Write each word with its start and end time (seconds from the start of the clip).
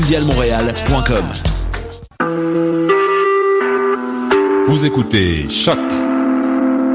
mondialmontréal.com. 0.00 1.24
Vous 4.66 4.86
écoutez 4.86 5.48
Choc 5.50 5.78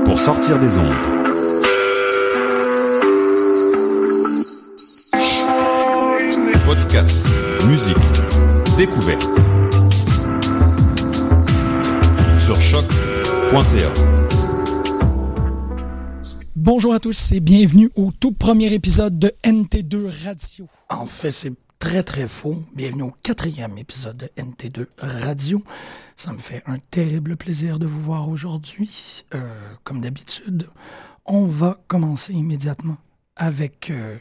pour 0.06 0.18
sortir 0.18 0.60
des 0.60 0.80
ondes. 0.80 0.92
Podcast, 6.66 7.28
musique, 7.68 7.96
découverte. 8.76 9.28
Sur 12.40 12.60
choc.ca. 12.60 13.90
Bonjour 16.56 16.96
à 16.96 17.00
tous 17.00 17.34
et 17.34 17.40
bienvenue 17.40 17.92
au 17.96 18.12
tout 18.20 18.32
premier 18.32 18.74
épisode 18.74 19.20
de 19.20 19.32
NT2 19.44 20.08
Radio. 20.26 20.68
En 20.90 21.06
fait, 21.06 21.30
c'est 21.30 21.52
très 21.80 22.04
très 22.04 22.28
faux. 22.28 22.64
Bienvenue 22.74 23.04
au 23.04 23.14
quatrième 23.24 23.78
épisode 23.78 24.18
de 24.18 24.42
NT2 24.42 24.88
Radio. 24.98 25.64
Ça 26.18 26.32
me 26.32 26.40
fait 26.40 26.64
un 26.66 26.80
terrible 26.80 27.36
plaisir 27.36 27.80
de 27.80 27.86
vous 27.86 28.02
voir 28.02 28.30
aujourd'hui. 28.30 29.24
Euh, 29.34 29.74
comme 29.84 30.02
d'habitude, 30.02 30.70
on 31.26 31.46
va 31.46 31.80
commencer 31.88 32.34
immédiatement 32.34 32.98
avec... 33.36 33.92
euh, 33.92 34.18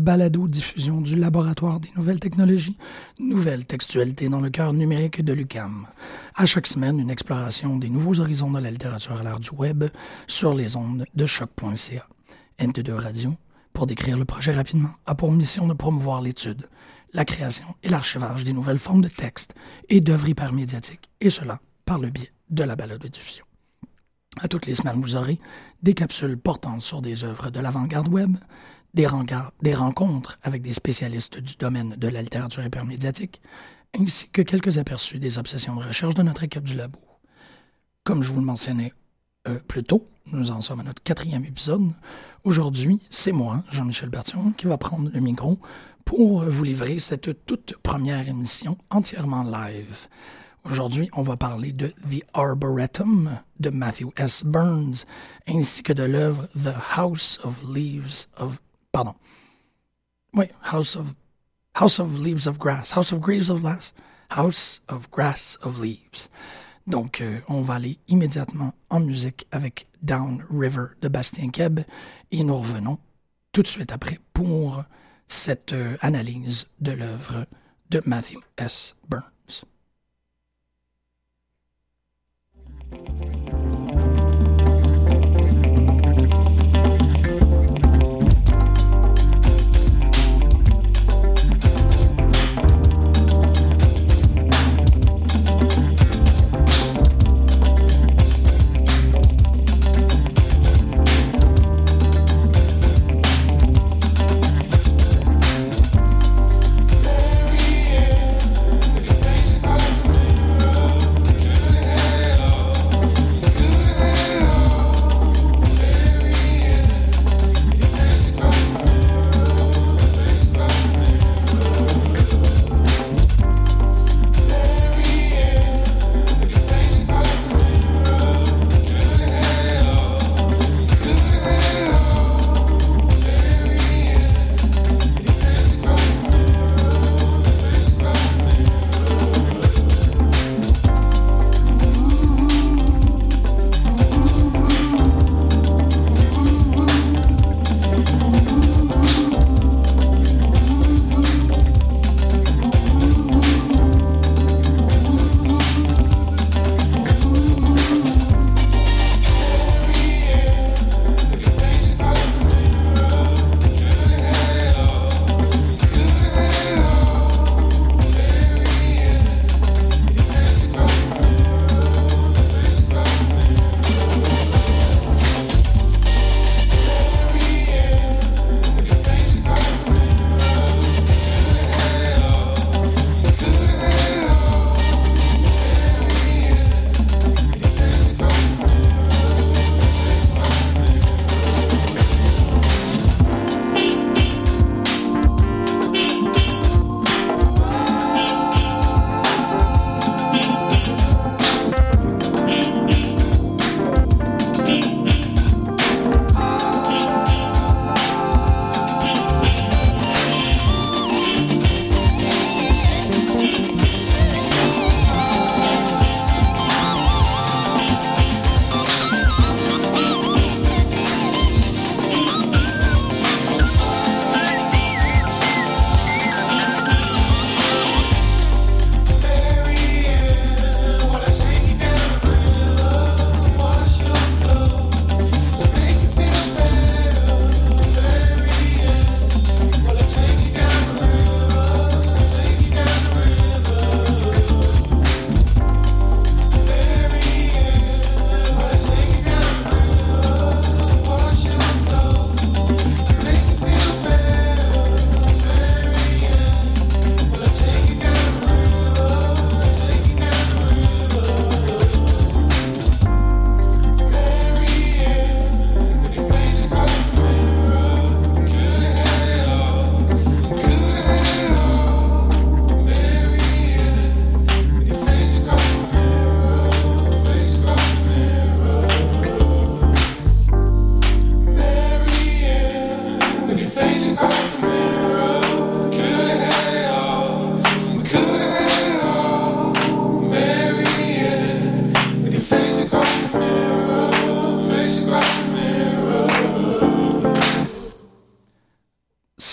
balado-diffusion 0.00 1.00
du 1.00 1.14
Laboratoire 1.14 1.78
des 1.78 1.90
nouvelles 1.96 2.18
technologies, 2.18 2.76
nouvelles 3.18 3.66
textualités 3.66 4.28
dans 4.28 4.40
le 4.40 4.50
cœur 4.50 4.72
numérique 4.72 5.22
de 5.22 5.32
l'UCAM. 5.32 5.86
À 6.34 6.46
chaque 6.46 6.66
semaine, 6.66 6.98
une 6.98 7.10
exploration 7.10 7.78
des 7.78 7.90
nouveaux 7.90 8.18
horizons 8.18 8.50
de 8.50 8.58
la 8.58 8.70
littérature 8.70 9.20
à 9.20 9.22
l'ère 9.22 9.38
du 9.38 9.50
web 9.50 9.84
sur 10.26 10.54
les 10.54 10.74
ondes 10.76 11.04
de 11.14 11.26
choc.ca. 11.26 12.06
NT2 12.58 12.92
Radio, 12.92 13.34
pour 13.72 13.86
décrire 13.86 14.18
le 14.18 14.24
projet 14.24 14.52
rapidement, 14.52 14.90
a 15.06 15.14
pour 15.14 15.30
mission 15.30 15.68
de 15.68 15.74
promouvoir 15.74 16.20
l'étude, 16.20 16.68
la 17.12 17.24
création 17.24 17.66
et 17.82 17.88
l'archivage 17.88 18.44
des 18.44 18.52
nouvelles 18.52 18.78
formes 18.78 19.02
de 19.02 19.08
textes 19.08 19.54
et 19.88 20.00
d'œuvres 20.00 20.28
hypermédiatiques, 20.28 21.10
et 21.20 21.30
cela 21.30 21.60
par 21.84 21.98
le 21.98 22.10
biais 22.10 22.32
de 22.50 22.64
la 22.64 22.76
balado-diffusion. 22.76 23.44
À 24.40 24.48
toutes 24.48 24.66
les 24.66 24.76
semaines, 24.76 25.00
vous 25.00 25.16
aurez 25.16 25.40
des 25.82 25.94
capsules 25.94 26.38
portant 26.38 26.80
sur 26.80 27.02
des 27.02 27.24
œuvres 27.24 27.50
de 27.50 27.60
l'avant-garde 27.60 28.08
web, 28.08 28.36
des, 28.94 29.06
rencontres 29.74 30.38
avec 30.42 30.62
des 30.62 30.72
spécialistes 30.72 31.38
du 31.38 31.56
domaine 31.56 31.94
de 31.96 32.08
la 32.08 32.22
littérature 32.22 32.64
hypermédiatique, 32.64 33.40
ainsi 33.98 34.28
que 34.28 34.42
quelques 34.42 34.78
aperçus 34.78 35.18
des 35.18 35.38
obsessions 35.38 35.76
de 35.76 35.84
recherche 35.84 36.14
de 36.14 36.22
notre 36.22 36.44
équipe 36.44 36.64
du 36.64 36.74
labo. 36.74 36.98
Comme 38.04 38.22
je 38.22 38.32
vous 38.32 38.40
le 38.40 38.46
mentionnais 38.46 38.92
euh, 39.48 39.58
plus 39.58 39.84
tôt, 39.84 40.06
nous 40.26 40.50
en 40.50 40.60
sommes 40.60 40.80
à 40.80 40.84
notre 40.84 41.02
quatrième 41.02 41.44
épisode. 41.44 41.92
Aujourd'hui, 42.44 43.00
c'est 43.10 43.32
moi, 43.32 43.64
Jean-Michel 43.70 44.10
Bertillon, 44.10 44.52
qui 44.52 44.66
va 44.66 44.78
prendre 44.78 45.10
le 45.12 45.20
micro 45.20 45.58
pour 46.04 46.44
vous 46.44 46.64
livrer 46.64 46.98
cette 46.98 47.44
toute 47.46 47.74
première 47.82 48.28
émission 48.28 48.76
entièrement 48.90 49.42
live. 49.42 50.08
Aujourd'hui, 50.64 51.08
on 51.14 51.22
va 51.22 51.36
parler 51.36 51.72
de 51.72 51.88
The 52.10 52.22
Arboretum 52.34 53.38
de 53.60 53.70
Matthew 53.70 54.08
S. 54.16 54.44
Burns, 54.44 55.06
ainsi 55.48 55.82
que 55.82 55.92
de 55.92 56.02
l'œuvre 56.02 56.48
The 56.54 56.74
House 56.96 57.40
of 57.44 57.62
Leaves 57.74 58.26
of... 58.36 58.60
Pardon. 58.92 59.14
Oui, 60.34 60.46
House 60.62 60.96
of... 60.96 61.14
House 61.74 62.00
of 62.00 62.18
Leaves 62.18 62.46
of 62.46 62.58
Grass. 62.58 62.92
House 62.92 63.12
of 63.12 63.20
Graves 63.20 63.48
of 63.48 63.62
Grass. 63.62 63.92
House 64.30 64.80
of 64.88 65.10
Grass 65.10 65.56
of 65.62 65.80
Leaves. 65.80 66.28
Donc, 66.86 67.20
euh, 67.20 67.40
on 67.48 67.62
va 67.62 67.74
aller 67.74 67.98
immédiatement 68.08 68.74
en 68.90 69.00
musique 69.00 69.46
avec 69.52 69.86
Down 70.02 70.44
River 70.50 70.86
de 71.00 71.08
Bastien 71.08 71.50
Keb 71.50 71.80
et 72.30 72.42
nous 72.42 72.58
revenons 72.58 72.98
tout 73.52 73.62
de 73.62 73.68
suite 73.68 73.92
après 73.92 74.18
pour 74.32 74.84
cette 75.28 75.72
euh, 75.72 75.96
analyse 76.00 76.66
de 76.80 76.92
l'œuvre 76.92 77.46
de 77.90 78.02
Matthew 78.04 78.38
S. 78.56 78.96
Burns. 79.08 79.64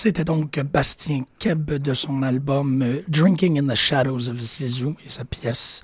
C'était 0.08 0.24
donc 0.24 0.58
Bastien 0.62 1.26
Keb 1.38 1.70
de 1.70 1.94
son 1.94 2.24
album 2.24 2.82
euh, 2.82 3.02
Drinking 3.10 3.60
in 3.60 3.68
the 3.68 3.76
Shadows 3.76 4.30
of 4.30 4.40
Zizou 4.40 4.96
et 5.06 5.10
sa 5.10 5.26
pièce 5.26 5.82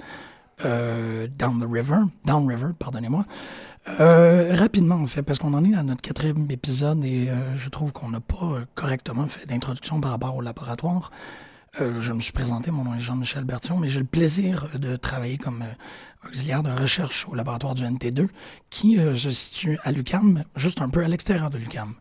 euh, 0.63 1.27
Down 1.37 1.59
the 1.59 1.67
River, 1.69 2.03
Down 2.23 2.47
River, 2.47 2.67
pardonnez-moi. 2.79 3.25
Euh, 3.99 4.55
rapidement, 4.55 4.95
en 4.95 5.07
fait, 5.07 5.23
parce 5.23 5.39
qu'on 5.39 5.53
en 5.53 5.65
est 5.65 5.75
à 5.75 5.83
notre 5.83 6.01
quatrième 6.01 6.49
épisode 6.49 7.03
et 7.03 7.27
je 7.57 7.67
trouve 7.67 7.91
qu'on 7.91 8.11
n'a 8.11 8.21
pas 8.21 8.61
correctement 8.75 9.27
fait 9.27 9.45
d'introduction 9.45 9.99
par 9.99 10.11
rapport 10.11 10.37
au 10.37 10.41
laboratoire. 10.41 11.11
Je 11.77 12.13
me 12.13 12.21
suis 12.21 12.31
présenté, 12.31 12.71
mon 12.71 12.85
nom 12.85 12.95
est 12.95 13.01
Jean-Michel 13.01 13.43
Bertillon, 13.43 13.77
mais 13.77 13.89
j'ai 13.89 13.99
le 13.99 14.05
plaisir 14.05 14.69
de 14.73 14.95
travailler 14.95 15.37
comme 15.37 15.65
auxiliaire 16.25 16.63
de 16.63 16.71
recherche 16.71 17.27
au 17.27 17.35
laboratoire 17.35 17.75
du 17.75 17.83
NT2, 17.83 18.29
qui 18.69 18.95
se 18.95 19.31
situe 19.31 19.77
à 19.83 19.91
l'UCAM, 19.91 20.45
juste 20.55 20.81
un 20.81 20.87
peu 20.87 21.03
à 21.03 21.09
l'extérieur 21.09 21.49
de 21.49 21.57
l'UCAM, 21.57 21.95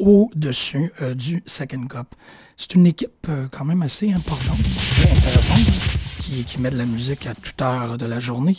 au-dessus 0.00 0.92
euh, 1.02 1.14
du 1.14 1.42
Second 1.46 1.86
Cup. 1.86 2.14
C'est 2.60 2.74
une 2.74 2.86
équipe 2.86 3.26
euh, 3.30 3.48
quand 3.50 3.64
même 3.64 3.80
assez 3.80 4.12
importante, 4.12 4.62
très 4.62 5.10
intéressante, 5.10 5.98
qui, 6.20 6.60
met 6.60 6.70
de 6.70 6.76
la 6.76 6.84
musique 6.84 7.26
à 7.26 7.34
toute 7.34 7.62
heure 7.62 7.96
de 7.96 8.04
la 8.04 8.20
journée. 8.20 8.54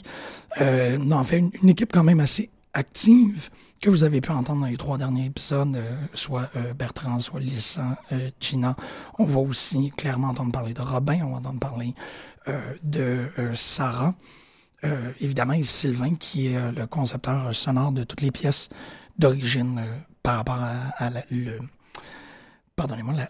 Euh, 0.60 0.98
en 1.12 1.24
fait, 1.24 1.38
une, 1.38 1.70
équipe 1.70 1.94
quand 1.94 2.04
même 2.04 2.20
assez 2.20 2.50
active 2.74 3.52
que 3.80 3.92
vous 3.92 4.04
avez 4.04 4.20
pu 4.20 4.32
entendre 4.32 4.62
dans 4.62 4.68
les 4.68 4.76
trois 4.76 4.98
derniers 4.98 5.26
épisodes, 5.26 5.76
euh, 5.76 5.96
soit 6.16 6.50
Bertrand, 6.76 7.20
soit 7.20 7.40
Lissan, 7.40 7.96
Gina. 8.40 8.76
On 9.20 9.26
va 9.26 9.40
aussi 9.40 9.92
clairement 9.96 10.30
entendre 10.30 10.52
parler 10.52 10.74
de 10.74 10.82
Robin, 10.82 11.20
on 11.24 11.34
va 11.34 11.38
entendre 11.38 11.60
parler 11.60 11.94
de 12.82 13.28
Sarah. 13.54 14.16
Évidemment, 15.20 15.54
et 15.54 15.62
Sylvain, 15.62 16.16
qui 16.16 16.48
est 16.48 16.72
le 16.72 16.88
concepteur 16.88 17.56
sonore 17.56 17.92
de 17.92 18.04
toutes 18.04 18.22
les 18.22 18.32
pièces 18.32 18.70
d'origine 19.20 19.80
par 20.24 20.38
rapport 20.38 20.60
à, 20.60 21.10
la, 21.10 21.24
le, 21.32 21.60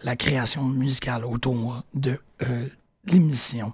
la, 0.02 0.16
création 0.16 0.64
musicale 0.64 1.24
autour 1.24 1.84
de 1.94 2.18
euh, 2.42 2.68
l'émission. 3.06 3.72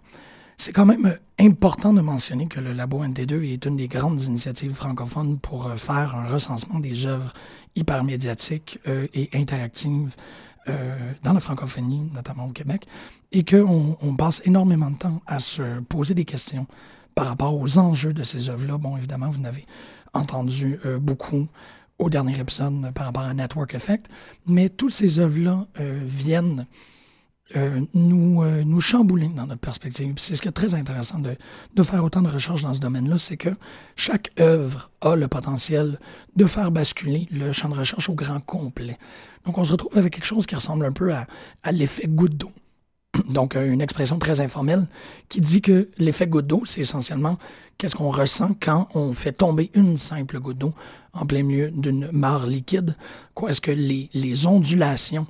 C'est 0.60 0.72
quand 0.72 0.86
même 0.86 1.06
euh, 1.06 1.16
important 1.38 1.92
de 1.92 2.00
mentionner 2.00 2.48
que 2.48 2.58
le 2.58 2.72
Labo 2.72 3.04
NT2 3.04 3.44
est 3.44 3.64
une 3.64 3.76
des 3.76 3.86
grandes 3.86 4.20
initiatives 4.22 4.74
francophones 4.74 5.38
pour 5.38 5.68
euh, 5.68 5.76
faire 5.76 6.16
un 6.16 6.26
recensement 6.26 6.80
des 6.80 7.06
œuvres 7.06 7.32
hypermédiatiques 7.76 8.80
euh, 8.88 9.06
et 9.14 9.30
interactives 9.32 10.14
dans 11.22 11.32
la 11.32 11.40
francophonie, 11.40 12.10
notamment 12.12 12.44
au 12.44 12.50
Québec, 12.50 12.86
et 13.32 13.42
qu'on 13.42 13.96
on 14.02 14.16
passe 14.16 14.42
énormément 14.44 14.90
de 14.90 14.98
temps 14.98 15.22
à 15.26 15.38
se 15.38 15.80
poser 15.80 16.12
des 16.12 16.26
questions 16.26 16.66
par 17.14 17.24
rapport 17.24 17.58
aux 17.58 17.78
enjeux 17.78 18.12
de 18.12 18.22
ces 18.22 18.50
œuvres-là. 18.50 18.76
Bon, 18.76 18.98
évidemment, 18.98 19.30
vous 19.30 19.40
n'avez 19.40 19.64
entendu 20.12 20.78
beaucoup 21.00 21.48
au 21.98 22.10
dernier 22.10 22.38
épisode 22.38 22.92
par 22.94 23.06
rapport 23.06 23.24
à 23.24 23.34
Network 23.34 23.74
Effect, 23.74 24.08
mais 24.46 24.68
toutes 24.68 24.92
ces 24.92 25.18
œuvres-là 25.18 25.66
euh, 25.80 26.00
viennent 26.04 26.66
euh, 27.56 27.80
nous, 27.94 28.42
euh, 28.42 28.62
nous 28.62 28.80
chambouler 28.80 29.28
dans 29.28 29.46
notre 29.46 29.60
perspective. 29.60 30.12
C'est 30.18 30.36
ce 30.36 30.42
qui 30.42 30.48
est 30.48 30.52
très 30.52 30.74
intéressant 30.74 31.18
de, 31.18 31.34
de 31.74 31.82
faire 31.82 32.04
autant 32.04 32.20
de 32.20 32.28
recherches 32.28 32.62
dans 32.62 32.74
ce 32.74 32.80
domaine-là, 32.80 33.16
c'est 33.16 33.38
que 33.38 33.48
chaque 33.96 34.30
œuvre 34.38 34.90
a 35.00 35.16
le 35.16 35.28
potentiel 35.28 35.98
de 36.36 36.44
faire 36.44 36.70
basculer 36.70 37.26
le 37.30 37.52
champ 37.52 37.70
de 37.70 37.74
recherche 37.74 38.10
au 38.10 38.14
grand 38.14 38.40
complet. 38.40 38.98
Donc 39.46 39.56
on 39.56 39.64
se 39.64 39.72
retrouve 39.72 39.96
avec 39.96 40.12
quelque 40.12 40.26
chose 40.26 40.44
qui 40.44 40.54
ressemble 40.54 40.84
un 40.84 40.92
peu 40.92 41.14
à, 41.14 41.26
à 41.62 41.72
l'effet 41.72 42.06
goutte 42.06 42.36
d'eau. 42.36 42.52
Donc, 43.28 43.56
euh, 43.56 43.70
une 43.70 43.80
expression 43.80 44.18
très 44.18 44.40
informelle 44.40 44.86
qui 45.28 45.40
dit 45.40 45.60
que 45.60 45.88
l'effet 45.98 46.26
goutte 46.26 46.46
d'eau, 46.46 46.62
c'est 46.66 46.80
essentiellement 46.80 47.38
qu'est-ce 47.76 47.96
qu'on 47.96 48.10
ressent 48.10 48.50
quand 48.60 48.88
on 48.94 49.12
fait 49.12 49.32
tomber 49.32 49.70
une 49.74 49.96
simple 49.96 50.40
goutte 50.40 50.58
d'eau 50.58 50.74
en 51.12 51.26
plein 51.26 51.42
milieu 51.42 51.70
d'une 51.70 52.10
mare 52.12 52.46
liquide. 52.46 52.96
Quoi 53.34 53.50
est-ce 53.50 53.60
que 53.60 53.70
les, 53.70 54.10
les 54.12 54.46
ondulations 54.46 55.26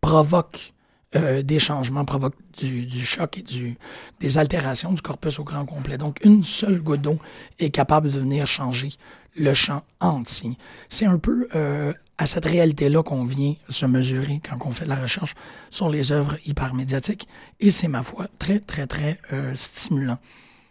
provoquent 0.00 0.73
euh, 1.16 1.42
des 1.42 1.58
changements, 1.58 2.04
provoquent 2.04 2.34
du, 2.58 2.86
du 2.86 3.04
choc 3.04 3.38
et 3.38 3.42
du, 3.42 3.76
des 4.20 4.38
altérations 4.38 4.92
du 4.92 5.02
corpus 5.02 5.38
au 5.38 5.44
grand 5.44 5.64
complet. 5.64 5.98
Donc, 5.98 6.18
une 6.24 6.44
seule 6.44 6.80
goutte 6.80 7.02
d'eau 7.02 7.18
est 7.58 7.70
capable 7.70 8.10
de 8.10 8.18
venir 8.18 8.46
changer 8.46 8.90
le 9.36 9.52
champ 9.54 9.82
entier. 10.00 10.56
C'est 10.88 11.06
un 11.06 11.18
peu 11.18 11.48
euh, 11.54 11.92
à 12.18 12.26
cette 12.26 12.44
réalité-là 12.44 13.02
qu'on 13.02 13.24
vient 13.24 13.54
se 13.68 13.86
mesurer 13.86 14.40
quand 14.48 14.56
on 14.66 14.70
fait 14.70 14.84
de 14.84 14.90
la 14.90 14.96
recherche 14.96 15.34
sur 15.70 15.88
les 15.88 16.12
œuvres 16.12 16.36
hypermédiatiques. 16.46 17.28
Et 17.60 17.70
c'est, 17.70 17.88
ma 17.88 18.02
foi, 18.02 18.26
très, 18.38 18.60
très, 18.60 18.86
très 18.86 19.18
euh, 19.32 19.52
stimulant. 19.54 20.18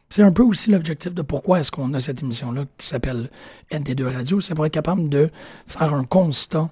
C'est 0.10 0.24
un 0.24 0.32
peu 0.32 0.44
aussi 0.44 0.70
l'objectif 0.70 1.14
de 1.14 1.22
pourquoi 1.22 1.60
est-ce 1.60 1.72
qu'on 1.72 1.94
a 1.94 2.00
cette 2.00 2.22
émission-là 2.22 2.66
qui 2.78 2.86
s'appelle 2.86 3.30
NT2 3.72 4.04
Radio. 4.04 4.42
C'est 4.42 4.54
pour 4.54 4.66
être 4.66 4.74
capable 4.74 5.10
de 5.10 5.32
faire 5.66 5.94
un 5.94 6.04
constat 6.04 6.70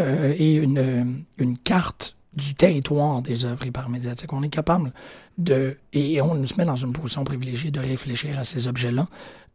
euh, 0.00 0.34
et 0.38 0.54
une, 0.54 1.24
une 1.36 1.58
carte 1.58 2.16
du 2.34 2.54
territoire 2.54 3.22
des 3.22 3.44
œuvres 3.44 3.66
hypermédiatiques. 3.66 4.32
On 4.32 4.42
est 4.42 4.48
capable 4.48 4.92
de, 5.38 5.78
et 5.92 6.20
on 6.22 6.46
se 6.46 6.54
met 6.54 6.64
dans 6.64 6.76
une 6.76 6.92
position 6.92 7.24
privilégiée 7.24 7.70
de 7.70 7.80
réfléchir 7.80 8.38
à 8.38 8.44
ces 8.44 8.68
objets-là 8.68 9.06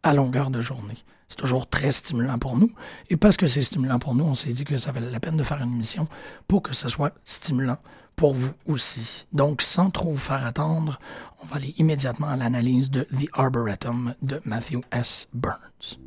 à 0.02 0.14
longueur 0.14 0.50
de 0.50 0.60
journée. 0.60 0.96
C'est 1.28 1.36
toujours 1.36 1.66
très 1.66 1.90
stimulant 1.92 2.38
pour 2.38 2.56
nous. 2.56 2.70
Et 3.10 3.16
parce 3.16 3.36
que 3.36 3.46
c'est 3.46 3.62
stimulant 3.62 3.98
pour 3.98 4.14
nous, 4.14 4.24
on 4.24 4.34
s'est 4.34 4.52
dit 4.52 4.64
que 4.64 4.76
ça 4.78 4.92
valait 4.92 5.10
la 5.10 5.20
peine 5.20 5.36
de 5.36 5.42
faire 5.42 5.62
une 5.62 5.74
mission 5.74 6.06
pour 6.46 6.62
que 6.62 6.74
ce 6.74 6.88
soit 6.88 7.12
stimulant 7.24 7.78
pour 8.16 8.34
vous 8.34 8.52
aussi. 8.66 9.26
Donc, 9.32 9.62
sans 9.62 9.90
trop 9.90 10.12
vous 10.12 10.16
faire 10.16 10.44
attendre, 10.44 11.00
on 11.42 11.46
va 11.46 11.56
aller 11.56 11.74
immédiatement 11.78 12.28
à 12.28 12.36
l'analyse 12.36 12.90
de 12.90 13.02
The 13.02 13.28
Arboretum 13.32 14.14
de 14.22 14.40
Matthew 14.44 14.80
S. 14.92 15.26
Burns. 15.32 15.98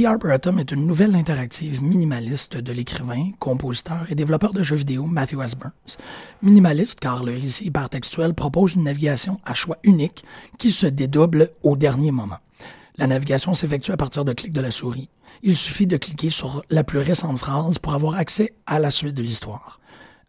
The 0.00 0.06
Arboretum 0.06 0.58
est 0.58 0.70
une 0.70 0.86
nouvelle 0.86 1.14
interactive 1.14 1.82
minimaliste 1.82 2.56
de 2.56 2.72
l'écrivain, 2.72 3.32
compositeur 3.38 4.06
et 4.08 4.14
développeur 4.14 4.54
de 4.54 4.62
jeux 4.62 4.76
vidéo 4.76 5.04
Matthew 5.04 5.42
S. 5.42 5.54
Burns. 5.54 5.98
Minimaliste 6.40 6.98
car 6.98 7.22
le 7.22 7.32
récit 7.32 7.66
hypertextuel 7.66 8.32
propose 8.32 8.76
une 8.76 8.84
navigation 8.84 9.40
à 9.44 9.52
choix 9.52 9.76
unique 9.82 10.24
qui 10.58 10.70
se 10.70 10.86
dédouble 10.86 11.50
au 11.62 11.76
dernier 11.76 12.12
moment. 12.12 12.38
La 12.96 13.08
navigation 13.08 13.52
s'effectue 13.52 13.92
à 13.92 13.98
partir 13.98 14.24
de 14.24 14.32
clics 14.32 14.54
de 14.54 14.62
la 14.62 14.70
souris. 14.70 15.10
Il 15.42 15.54
suffit 15.54 15.86
de 15.86 15.98
cliquer 15.98 16.30
sur 16.30 16.62
la 16.70 16.82
plus 16.82 17.00
récente 17.00 17.38
phrase 17.38 17.76
pour 17.76 17.92
avoir 17.92 18.14
accès 18.14 18.54
à 18.64 18.78
la 18.78 18.90
suite 18.90 19.14
de 19.14 19.22
l'histoire. 19.22 19.80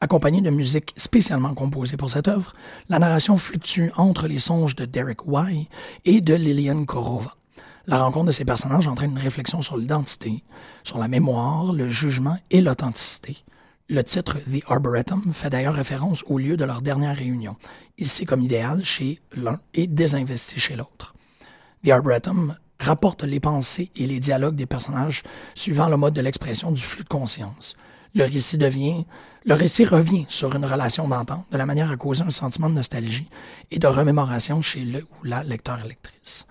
Accompagnée 0.02 0.42
de 0.42 0.50
musique 0.50 0.92
spécialement 0.98 1.54
composée 1.54 1.96
pour 1.96 2.10
cette 2.10 2.28
œuvre, 2.28 2.56
la 2.90 3.00
narration 3.00 3.38
fluctue 3.38 3.92
entre 3.96 4.28
les 4.28 4.40
songes 4.40 4.76
de 4.76 4.84
Derek 4.84 5.20
Y 5.26 5.70
et 6.04 6.20
de 6.20 6.34
Lilian 6.34 6.84
Korova. 6.84 7.38
La 7.88 8.04
rencontre 8.04 8.28
de 8.28 8.32
ces 8.32 8.46
personnages 8.46 8.88
entraîne 8.88 9.12
une 9.12 9.18
réflexion 9.18 9.62
sur 9.62 9.76
l'identité, 9.76 10.44
sur 10.84 11.00
la 11.00 11.08
mémoire, 11.08 11.74
le 11.74 11.90
jugement 11.90 12.38
et 12.52 12.62
l'authenticité. 12.62 13.38
Le 13.90 14.04
titre 14.04 14.38
The 14.38 14.64
Arboretum 14.70 15.34
fait 15.34 15.50
d'ailleurs 15.50 15.74
référence 15.74 16.24
au 16.28 16.38
lieu 16.38 16.56
de 16.58 16.64
leur 16.64 16.82
dernière 16.82 17.16
réunion, 17.16 17.58
ici 17.98 18.26
comme 18.26 18.42
idéal 18.42 18.86
chez 18.86 19.20
l'un 19.36 19.60
et 19.74 19.88
désinvesti 19.88 20.60
chez 20.60 20.76
l'autre. 20.76 21.16
The 21.84 21.90
Arboretum 21.90 22.56
rapporte 22.80 23.24
les 23.24 23.40
pensées 23.40 23.92
et 23.96 24.06
les 24.06 24.20
dialogues 24.20 24.56
des 24.56 24.68
personnages 24.68 25.24
suivant 25.56 25.90
le 25.90 25.98
mode 25.98 26.14
de 26.14 26.22
l'expression 26.22 26.72
du 26.72 26.82
flux 26.82 27.04
de 27.04 27.10
conscience. 27.10 27.76
Le 28.14 28.24
récit 29.54 29.86
revient 29.86 30.26
sur 30.28 30.56
une 30.56 30.66
relation 30.66 31.08
d'entente 31.08 31.46
de 31.52 31.58
la 31.58 31.66
manière 31.66 31.92
à 31.92 31.98
causer 31.98 32.24
un 32.24 32.30
sentiment 32.30 32.70
de 32.70 32.76
nostalgie 32.76 33.28
et 33.72 33.80
de 33.80 33.88
remémoration 33.88 34.62
chez 34.62 34.82
le 34.82 35.00
ou 35.00 35.24
la 35.24 35.44
lecteur-lectrice. 35.44 36.46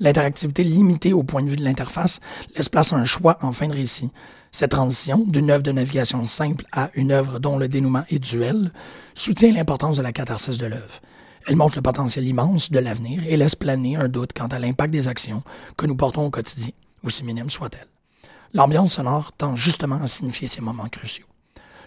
L'interactivité 0.00 0.64
limitée 0.64 1.12
au 1.12 1.22
point 1.22 1.42
de 1.42 1.48
vue 1.48 1.56
de 1.56 1.64
l'interface 1.64 2.20
laisse 2.56 2.68
place 2.68 2.92
à 2.92 2.96
un 2.96 3.04
choix 3.04 3.38
en 3.42 3.52
fin 3.52 3.68
de 3.68 3.74
récit. 3.74 4.10
Cette 4.50 4.72
transition 4.72 5.24
d'une 5.26 5.50
œuvre 5.50 5.62
de 5.62 5.72
navigation 5.72 6.24
simple 6.26 6.64
à 6.72 6.90
une 6.94 7.12
œuvre 7.12 7.38
dont 7.38 7.58
le 7.58 7.68
dénouement 7.68 8.04
est 8.10 8.18
duel 8.18 8.72
soutient 9.14 9.52
l'importance 9.52 9.96
de 9.96 10.02
la 10.02 10.12
catharsis 10.12 10.58
de 10.58 10.66
l'œuvre. 10.66 11.00
Elle 11.46 11.56
montre 11.56 11.76
le 11.76 11.82
potentiel 11.82 12.26
immense 12.26 12.70
de 12.70 12.78
l'avenir 12.78 13.22
et 13.26 13.36
laisse 13.36 13.54
planer 13.54 13.96
un 13.96 14.08
doute 14.08 14.32
quant 14.32 14.46
à 14.46 14.58
l'impact 14.58 14.92
des 14.92 15.08
actions 15.08 15.42
que 15.76 15.86
nous 15.86 15.96
portons 15.96 16.24
au 16.24 16.30
quotidien, 16.30 16.72
aussi 17.02 17.24
minime 17.24 17.50
soit-elle. 17.50 17.88
L'ambiance 18.52 18.94
sonore 18.94 19.32
tend 19.32 19.54
justement 19.54 20.00
à 20.02 20.06
signifier 20.06 20.46
ces 20.46 20.60
moments 20.60 20.88
cruciaux. 20.88 21.26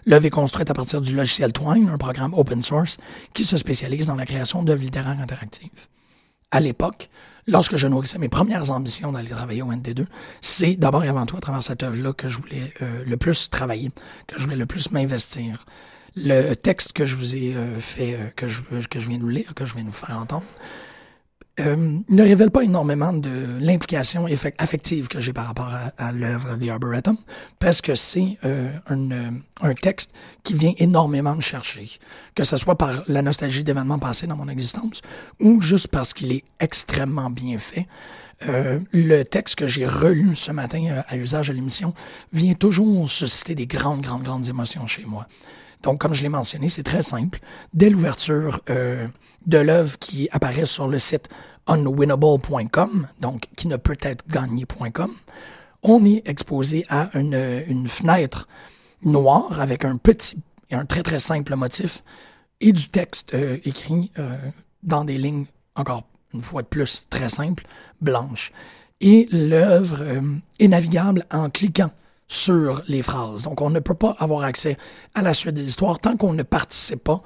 L'œuvre 0.06 0.26
est 0.26 0.30
construite 0.30 0.70
à 0.70 0.74
partir 0.74 1.00
du 1.00 1.14
logiciel 1.14 1.52
Twine, 1.52 1.88
un 1.88 1.98
programme 1.98 2.34
open 2.34 2.62
source 2.62 2.98
qui 3.34 3.44
se 3.44 3.56
spécialise 3.56 4.06
dans 4.06 4.14
la 4.14 4.26
création 4.26 4.62
d'œuvres 4.62 4.82
littéraires 4.82 5.18
interactives. 5.20 5.88
À 6.50 6.60
l'époque, 6.60 7.10
lorsque 7.48 7.76
je 7.76 7.88
nourrissais 7.88 8.18
mes 8.18 8.28
premières 8.28 8.70
ambitions 8.70 9.10
d'aller 9.10 9.30
travailler 9.30 9.62
au 9.62 9.72
NT2, 9.72 10.06
c'est 10.40 10.76
d'abord 10.76 11.02
et 11.02 11.08
avant 11.08 11.26
tout 11.26 11.36
à 11.36 11.40
travers 11.40 11.62
cette 11.62 11.82
œuvre-là 11.82 12.12
que 12.12 12.28
je 12.28 12.38
voulais 12.38 12.72
euh, 12.82 13.02
le 13.04 13.16
plus 13.16 13.50
travailler, 13.50 13.90
que 14.28 14.38
je 14.38 14.44
voulais 14.44 14.56
le 14.56 14.66
plus 14.66 14.92
m'investir. 14.92 15.64
Le 16.14 16.54
texte 16.54 16.92
que 16.92 17.04
je 17.04 17.16
vous 17.16 17.34
ai 17.34 17.54
euh, 17.56 17.80
fait, 17.80 18.14
euh, 18.14 18.28
que, 18.36 18.48
je, 18.48 18.62
que 18.88 19.00
je 19.00 19.08
viens 19.08 19.18
de 19.18 19.22
vous 19.22 19.28
lire, 19.30 19.54
que 19.54 19.64
je 19.64 19.74
viens 19.74 19.84
de 19.84 19.88
vous 19.88 19.94
faire 19.94 20.18
entendre, 20.18 20.46
euh, 21.60 21.98
ne 22.08 22.22
révèle 22.22 22.50
pas 22.50 22.62
énormément 22.62 23.12
de 23.12 23.58
l'implication 23.60 24.26
affective 24.58 25.08
que 25.08 25.20
j'ai 25.20 25.32
par 25.32 25.46
rapport 25.46 25.72
à, 25.96 26.12
l'œuvre 26.12 26.56
The 26.56 26.68
Arboretum, 26.68 27.16
parce 27.58 27.80
que 27.80 27.94
c'est 27.94 28.38
euh, 28.44 28.70
un, 28.86 29.10
euh, 29.10 29.30
un, 29.62 29.74
texte 29.74 30.10
qui 30.42 30.54
vient 30.54 30.72
énormément 30.78 31.34
me 31.34 31.40
chercher, 31.40 31.90
que 32.34 32.44
ce 32.44 32.56
soit 32.56 32.76
par 32.76 33.02
la 33.08 33.22
nostalgie 33.22 33.64
d'événements 33.64 33.98
passés 33.98 34.26
dans 34.26 34.36
mon 34.36 34.48
existence, 34.48 35.02
ou 35.40 35.60
juste 35.60 35.88
parce 35.88 36.14
qu'il 36.14 36.32
est 36.32 36.44
extrêmement 36.60 37.30
bien 37.30 37.58
fait. 37.58 37.86
Euh, 38.46 38.78
le 38.92 39.24
texte 39.24 39.56
que 39.56 39.66
j'ai 39.66 39.86
relu 39.86 40.36
ce 40.36 40.52
matin 40.52 41.02
à 41.08 41.16
usage 41.16 41.48
de 41.48 41.54
l'émission 41.54 41.92
vient 42.32 42.54
toujours 42.54 43.10
susciter 43.10 43.56
des 43.56 43.66
grandes, 43.66 44.02
grandes, 44.02 44.22
grandes 44.22 44.48
émotions 44.48 44.86
chez 44.86 45.04
moi. 45.04 45.26
Donc, 45.82 46.00
comme 46.00 46.14
je 46.14 46.22
l'ai 46.22 46.28
mentionné, 46.28 46.68
c'est 46.68 46.82
très 46.82 47.02
simple. 47.02 47.40
Dès 47.72 47.90
l'ouverture 47.90 48.60
euh, 48.70 49.06
de 49.46 49.58
l'œuvre 49.58 49.98
qui 49.98 50.28
apparaît 50.32 50.66
sur 50.66 50.88
le 50.88 50.98
site 50.98 51.28
unwinnable.com, 51.66 53.06
donc 53.20 53.48
qui 53.56 53.68
ne 53.68 53.76
peut 53.76 53.98
être 54.00 54.26
gagné.com, 54.28 55.12
on 55.82 56.04
est 56.04 56.22
exposé 56.26 56.84
à 56.88 57.10
une, 57.14 57.86
fenêtre 57.86 58.48
noire 59.02 59.60
avec 59.60 59.84
un 59.84 59.96
petit 59.96 60.42
et 60.70 60.74
un 60.74 60.84
très 60.84 61.02
très 61.02 61.20
simple 61.20 61.54
motif 61.54 62.02
et 62.60 62.72
du 62.72 62.88
texte 62.88 63.32
euh, 63.34 63.58
écrit 63.64 64.10
euh, 64.18 64.36
dans 64.82 65.04
des 65.04 65.16
lignes 65.16 65.46
encore 65.76 66.02
une 66.34 66.42
fois 66.42 66.62
de 66.62 66.66
plus 66.66 67.06
très 67.08 67.28
simples, 67.28 67.64
blanches. 68.00 68.52
Et 69.00 69.28
l'œuvre 69.30 70.04
est 70.58 70.68
navigable 70.68 71.24
en 71.30 71.48
cliquant 71.48 71.90
sur 72.28 72.82
les 72.86 73.02
phrases. 73.02 73.42
Donc, 73.42 73.60
on 73.62 73.70
ne 73.70 73.80
peut 73.80 73.94
pas 73.94 74.14
avoir 74.18 74.42
accès 74.42 74.76
à 75.14 75.22
la 75.22 75.34
suite 75.34 75.54
de 75.54 75.62
l'histoire 75.62 75.98
tant 75.98 76.16
qu'on 76.16 76.34
ne 76.34 76.42
participe 76.42 77.04
pas 77.04 77.22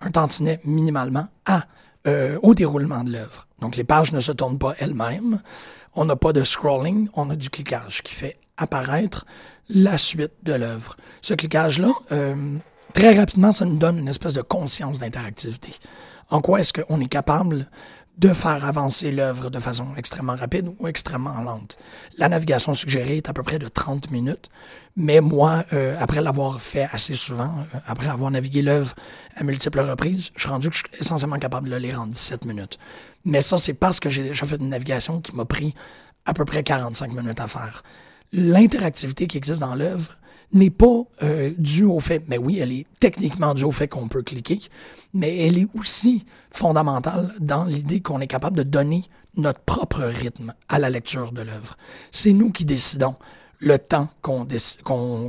un 0.00 0.10
tantinet 0.10 0.60
minimalement 0.64 1.28
à, 1.46 1.64
euh, 2.06 2.38
au 2.42 2.54
déroulement 2.54 3.04
de 3.04 3.12
l'œuvre. 3.12 3.46
Donc, 3.60 3.76
les 3.76 3.84
pages 3.84 4.12
ne 4.12 4.20
se 4.20 4.32
tournent 4.32 4.58
pas 4.58 4.74
elles-mêmes. 4.78 5.40
On 5.94 6.04
n'a 6.04 6.16
pas 6.16 6.32
de 6.32 6.42
scrolling, 6.42 7.08
on 7.14 7.30
a 7.30 7.36
du 7.36 7.48
cliquage 7.48 8.02
qui 8.02 8.14
fait 8.14 8.38
apparaître 8.56 9.24
la 9.68 9.98
suite 9.98 10.32
de 10.42 10.54
l'œuvre. 10.54 10.96
Ce 11.20 11.34
cliquage-là, 11.34 11.92
euh, 12.10 12.56
très 12.92 13.16
rapidement, 13.16 13.52
ça 13.52 13.64
nous 13.64 13.76
donne 13.76 13.98
une 13.98 14.08
espèce 14.08 14.34
de 14.34 14.42
conscience 14.42 14.98
d'interactivité. 14.98 15.72
En 16.30 16.40
quoi 16.40 16.60
est-ce 16.60 16.72
qu'on 16.72 17.00
est 17.00 17.08
capable 17.08 17.68
de 18.18 18.32
faire 18.32 18.64
avancer 18.64 19.10
l'œuvre 19.10 19.48
de 19.48 19.58
façon 19.58 19.86
extrêmement 19.96 20.36
rapide 20.36 20.74
ou 20.78 20.86
extrêmement 20.86 21.40
lente. 21.40 21.78
La 22.18 22.28
navigation 22.28 22.74
suggérée 22.74 23.16
est 23.18 23.28
à 23.28 23.32
peu 23.32 23.42
près 23.42 23.58
de 23.58 23.68
30 23.68 24.10
minutes, 24.10 24.50
mais 24.96 25.20
moi, 25.20 25.64
euh, 25.72 25.96
après 25.98 26.20
l'avoir 26.20 26.60
fait 26.60 26.86
assez 26.92 27.14
souvent, 27.14 27.66
euh, 27.74 27.78
après 27.86 28.08
avoir 28.08 28.30
navigué 28.30 28.60
l'œuvre 28.60 28.94
à 29.36 29.44
multiples 29.44 29.80
reprises, 29.80 30.30
je 30.34 30.40
suis 30.40 30.50
rendu 30.50 30.68
que 30.68 30.76
je 30.76 30.80
suis 30.80 31.00
essentiellement 31.00 31.38
capable 31.38 31.68
de 31.68 31.74
le 31.74 31.78
lire 31.78 32.00
en 32.00 32.06
17 32.06 32.44
minutes. 32.44 32.78
Mais 33.24 33.40
ça, 33.40 33.56
c'est 33.58 33.74
parce 33.74 34.00
que 34.00 34.10
j'ai 34.10 34.22
déjà 34.22 34.44
fait 34.44 34.56
une 34.56 34.68
navigation 34.68 35.20
qui 35.20 35.34
m'a 35.34 35.44
pris 35.44 35.74
à 36.26 36.34
peu 36.34 36.44
près 36.44 36.62
45 36.62 37.14
minutes 37.14 37.40
à 37.40 37.48
faire. 37.48 37.82
L'interactivité 38.32 39.26
qui 39.26 39.38
existe 39.38 39.60
dans 39.60 39.74
l'œuvre 39.74 40.16
n'est 40.52 40.70
pas 40.70 41.04
euh, 41.22 41.52
due 41.58 41.84
au 41.84 42.00
fait, 42.00 42.24
mais 42.28 42.38
oui, 42.38 42.58
elle 42.58 42.72
est 42.72 42.86
techniquement 42.98 43.54
due 43.54 43.64
au 43.64 43.70
fait 43.70 43.88
qu'on 43.88 44.08
peut 44.08 44.22
cliquer, 44.22 44.60
mais 45.14 45.46
elle 45.46 45.58
est 45.58 45.68
aussi 45.78 46.24
fondamentale 46.50 47.34
dans 47.40 47.64
l'idée 47.64 48.00
qu'on 48.00 48.20
est 48.20 48.26
capable 48.26 48.56
de 48.56 48.62
donner 48.62 49.04
notre 49.36 49.60
propre 49.60 50.02
rythme 50.02 50.54
à 50.68 50.78
la 50.78 50.90
lecture 50.90 51.32
de 51.32 51.42
l'œuvre. 51.42 51.76
C'est 52.10 52.32
nous 52.32 52.50
qui 52.50 52.64
décidons 52.64 53.14
le 53.58 53.78
temps 53.78 54.08
qu'on 54.22 54.46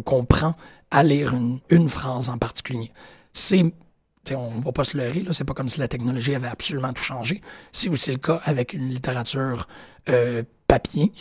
qu'on 0.04 0.26
prend 0.26 0.56
à 0.90 1.04
lire 1.04 1.34
une, 1.34 1.60
une 1.70 1.90
phrase 1.90 2.30
en 2.30 2.38
particulier. 2.38 2.92
C'est 3.34 3.64
on 4.32 4.60
va 4.60 4.72
pas 4.72 4.84
se 4.84 4.96
leurrer, 4.98 5.26
c'est 5.32 5.44
pas 5.44 5.54
comme 5.54 5.70
si 5.70 5.80
la 5.80 5.88
technologie 5.88 6.36
avait 6.36 6.48
absolument 6.48 6.94
tout 6.94 7.04
changé. 7.04 7.42
C'est 7.72 7.90
aussi 7.90 8.12
le 8.12 8.18
cas 8.18 8.40
avec 8.46 8.74
une 8.74 8.90
littérature 8.90 9.68
euh, 10.10 10.44
papier 10.68 11.12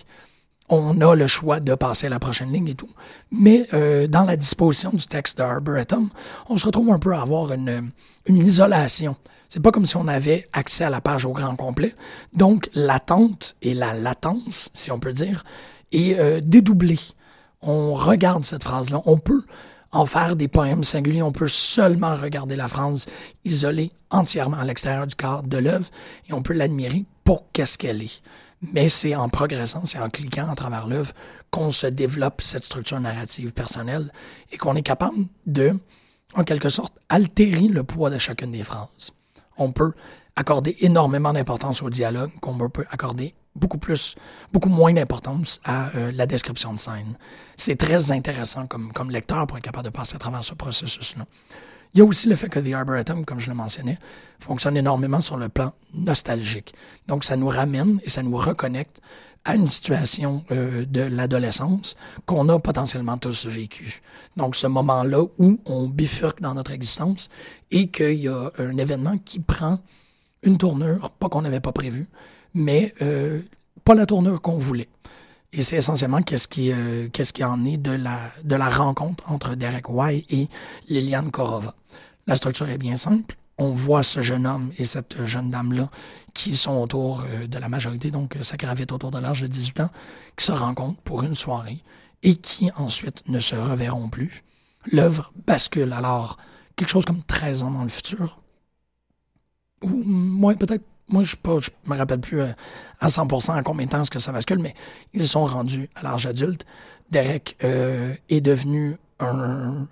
on 0.70 1.00
a 1.00 1.14
le 1.14 1.26
choix 1.26 1.60
de 1.60 1.74
passer 1.74 2.06
à 2.06 2.10
la 2.10 2.20
prochaine 2.20 2.52
ligne 2.52 2.68
et 2.68 2.74
tout. 2.74 2.88
Mais 3.30 3.66
euh, 3.74 4.06
dans 4.06 4.22
la 4.22 4.36
disposition 4.36 4.90
du 4.90 5.04
texte 5.04 5.38
de 5.38 5.44
on 6.48 6.56
se 6.56 6.66
retrouve 6.66 6.90
un 6.90 6.98
peu 6.98 7.12
à 7.12 7.22
avoir 7.22 7.52
une, 7.52 7.90
une 8.26 8.38
isolation. 8.38 9.16
C'est 9.48 9.60
pas 9.60 9.72
comme 9.72 9.84
si 9.84 9.96
on 9.96 10.06
avait 10.06 10.48
accès 10.52 10.84
à 10.84 10.90
la 10.90 11.00
page 11.00 11.26
au 11.26 11.32
grand 11.32 11.56
complet. 11.56 11.94
Donc, 12.32 12.70
l'attente 12.72 13.56
et 13.62 13.74
la 13.74 13.92
latence, 13.92 14.70
si 14.74 14.92
on 14.92 15.00
peut 15.00 15.12
dire, 15.12 15.42
est 15.90 16.16
euh, 16.18 16.40
dédoublée. 16.40 17.00
On 17.60 17.94
regarde 17.94 18.44
cette 18.44 18.62
phrase-là. 18.62 19.02
On 19.06 19.18
peut 19.18 19.42
en 19.90 20.06
faire 20.06 20.36
des 20.36 20.46
poèmes 20.46 20.84
singuliers. 20.84 21.22
On 21.22 21.32
peut 21.32 21.48
seulement 21.48 22.14
regarder 22.14 22.54
la 22.54 22.68
phrase 22.68 23.06
isolée 23.44 23.90
entièrement 24.10 24.58
à 24.58 24.64
l'extérieur 24.64 25.08
du 25.08 25.16
cadre 25.16 25.48
de 25.48 25.58
l'œuvre 25.58 25.88
et 26.28 26.32
on 26.32 26.42
peut 26.42 26.54
l'admirer 26.54 27.04
pour 27.24 27.46
qu'est-ce 27.52 27.76
qu'elle 27.76 28.02
est 28.02 28.22
mais 28.62 28.88
c'est 28.88 29.14
en 29.14 29.28
progressant, 29.28 29.84
c'est 29.84 29.98
en 29.98 30.10
cliquant 30.10 30.50
à 30.50 30.54
travers 30.54 30.86
l'œuvre 30.86 31.12
qu'on 31.50 31.72
se 31.72 31.86
développe 31.86 32.42
cette 32.42 32.64
structure 32.64 33.00
narrative 33.00 33.52
personnelle 33.52 34.12
et 34.52 34.58
qu'on 34.58 34.76
est 34.76 34.82
capable 34.82 35.26
de, 35.46 35.78
en 36.34 36.44
quelque 36.44 36.68
sorte, 36.68 36.94
altérer 37.08 37.68
le 37.68 37.82
poids 37.84 38.10
de 38.10 38.18
chacune 38.18 38.52
des 38.52 38.62
phrases. 38.62 39.12
On 39.56 39.72
peut 39.72 39.92
accorder 40.36 40.76
énormément 40.80 41.32
d'importance 41.32 41.82
au 41.82 41.90
dialogue, 41.90 42.30
qu'on 42.40 42.56
peut 42.68 42.86
accorder 42.90 43.34
beaucoup 43.54 43.78
plus, 43.78 44.14
beaucoup 44.52 44.68
moins 44.68 44.92
d'importance 44.92 45.60
à 45.64 45.90
euh, 45.96 46.12
la 46.12 46.26
description 46.26 46.72
de 46.72 46.78
scène. 46.78 47.16
C'est 47.56 47.76
très 47.76 48.12
intéressant 48.12 48.66
comme, 48.66 48.92
comme 48.92 49.10
lecteur 49.10 49.46
pour 49.46 49.58
être 49.58 49.64
capable 49.64 49.86
de 49.86 49.90
passer 49.90 50.16
à 50.16 50.18
travers 50.18 50.44
ce 50.44 50.54
processus-là. 50.54 51.26
Il 51.94 51.98
y 51.98 52.02
a 52.02 52.04
aussi 52.04 52.28
le 52.28 52.36
fait 52.36 52.48
que 52.48 52.60
The 52.60 52.72
Arboretum, 52.72 53.24
comme 53.24 53.40
je 53.40 53.48
le 53.48 53.56
mentionnais, 53.56 53.98
fonctionne 54.38 54.76
énormément 54.76 55.20
sur 55.20 55.36
le 55.36 55.48
plan 55.48 55.72
nostalgique. 55.92 56.74
Donc, 57.08 57.24
ça 57.24 57.36
nous 57.36 57.48
ramène 57.48 58.00
et 58.04 58.10
ça 58.10 58.22
nous 58.22 58.36
reconnecte 58.36 59.00
à 59.44 59.56
une 59.56 59.68
situation 59.68 60.44
euh, 60.50 60.84
de 60.86 61.00
l'adolescence 61.00 61.96
qu'on 62.26 62.48
a 62.48 62.58
potentiellement 62.58 63.18
tous 63.18 63.46
vécu. 63.46 64.02
Donc, 64.36 64.54
ce 64.54 64.66
moment-là 64.66 65.22
où 65.38 65.58
on 65.64 65.88
bifurque 65.88 66.40
dans 66.40 66.54
notre 66.54 66.72
existence 66.72 67.28
et 67.70 67.88
qu'il 67.88 68.20
y 68.20 68.28
a 68.28 68.50
un 68.58 68.76
événement 68.76 69.18
qui 69.18 69.40
prend 69.40 69.80
une 70.42 70.58
tournure, 70.58 71.10
pas 71.10 71.28
qu'on 71.28 71.42
n'avait 71.42 71.60
pas 71.60 71.72
prévu, 71.72 72.06
mais 72.54 72.94
euh, 73.02 73.42
pas 73.84 73.94
la 73.94 74.06
tournure 74.06 74.40
qu'on 74.40 74.58
voulait. 74.58 74.88
Et 75.52 75.62
c'est 75.62 75.76
essentiellement 75.76 76.22
qu'est-ce 76.22 76.46
qui, 76.46 76.70
euh, 76.70 77.08
qu'est-ce 77.12 77.32
qui 77.32 77.42
en 77.42 77.64
est 77.64 77.76
de 77.76 77.90
la, 77.90 78.30
de 78.44 78.54
la 78.54 78.68
rencontre 78.68 79.24
entre 79.30 79.56
Derek 79.56 79.88
White 79.88 80.26
et 80.30 80.48
Liliane 80.88 81.30
Korova. 81.30 81.74
La 82.26 82.36
structure 82.36 82.68
est 82.68 82.78
bien 82.78 82.96
simple. 82.96 83.36
On 83.58 83.72
voit 83.72 84.04
ce 84.04 84.22
jeune 84.22 84.46
homme 84.46 84.72
et 84.78 84.84
cette 84.84 85.24
jeune 85.24 85.50
dame-là 85.50 85.90
qui 86.34 86.54
sont 86.54 86.76
autour 86.76 87.24
euh, 87.26 87.46
de 87.48 87.58
la 87.58 87.68
majorité, 87.68 88.10
donc 88.10 88.36
ça 88.42 88.56
gravite 88.56 88.92
autour 88.92 89.10
de 89.10 89.18
l'âge 89.18 89.42
de 89.42 89.48
18 89.48 89.80
ans, 89.80 89.90
qui 90.36 90.46
se 90.46 90.52
rencontrent 90.52 91.00
pour 91.02 91.24
une 91.24 91.34
soirée 91.34 91.82
et 92.22 92.36
qui 92.36 92.70
ensuite 92.76 93.22
ne 93.26 93.40
se 93.40 93.56
reverront 93.56 94.08
plus. 94.08 94.44
L'œuvre 94.92 95.32
bascule 95.46 95.92
alors 95.92 96.38
quelque 96.76 96.88
chose 96.88 97.04
comme 97.04 97.22
13 97.22 97.64
ans 97.64 97.70
dans 97.72 97.82
le 97.82 97.88
futur. 97.88 98.40
Ou 99.82 99.88
moins 99.88 100.54
peut-être 100.54 100.84
moi, 101.10 101.22
je 101.22 101.36
ne 101.44 101.92
me 101.92 101.98
rappelle 101.98 102.20
plus 102.20 102.40
euh, 102.40 102.52
à 103.00 103.08
100% 103.08 103.58
en 103.58 103.62
combien 103.62 103.86
de 103.86 103.90
temps 103.90 104.02
que 104.04 104.18
ça 104.18 104.32
bascule, 104.32 104.58
mais 104.58 104.74
ils 105.12 105.26
sont 105.26 105.44
rendus 105.44 105.88
à 105.94 106.02
l'âge 106.02 106.26
adulte. 106.26 106.64
Derek 107.10 107.56
euh, 107.64 108.14
est 108.28 108.40
devenu 108.40 108.96
un, 109.18 109.86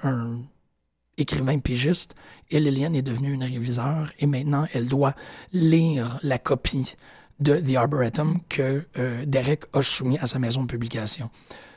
écrivain 1.17 1.59
pigiste 1.59 2.15
et 2.51 2.61
Liliane 2.61 2.95
est 2.95 3.03
devenue 3.03 3.33
une 3.33 3.43
réviseur 3.43 4.13
et 4.21 4.27
maintenant 4.27 4.67
elle 4.73 4.87
doit 4.87 5.15
lire 5.53 6.21
la 6.23 6.39
copie 6.39 6.95
de 7.41 7.57
The 7.57 7.77
Arboretum 7.77 8.39
que 8.49 8.87
euh, 8.97 9.25
Derek 9.27 9.65
a 9.73 9.83
soumis 9.83 10.19
à 10.19 10.29
sa 10.29 10.39
maison 10.39 10.63
de 10.63 10.69
publication. 10.69 11.29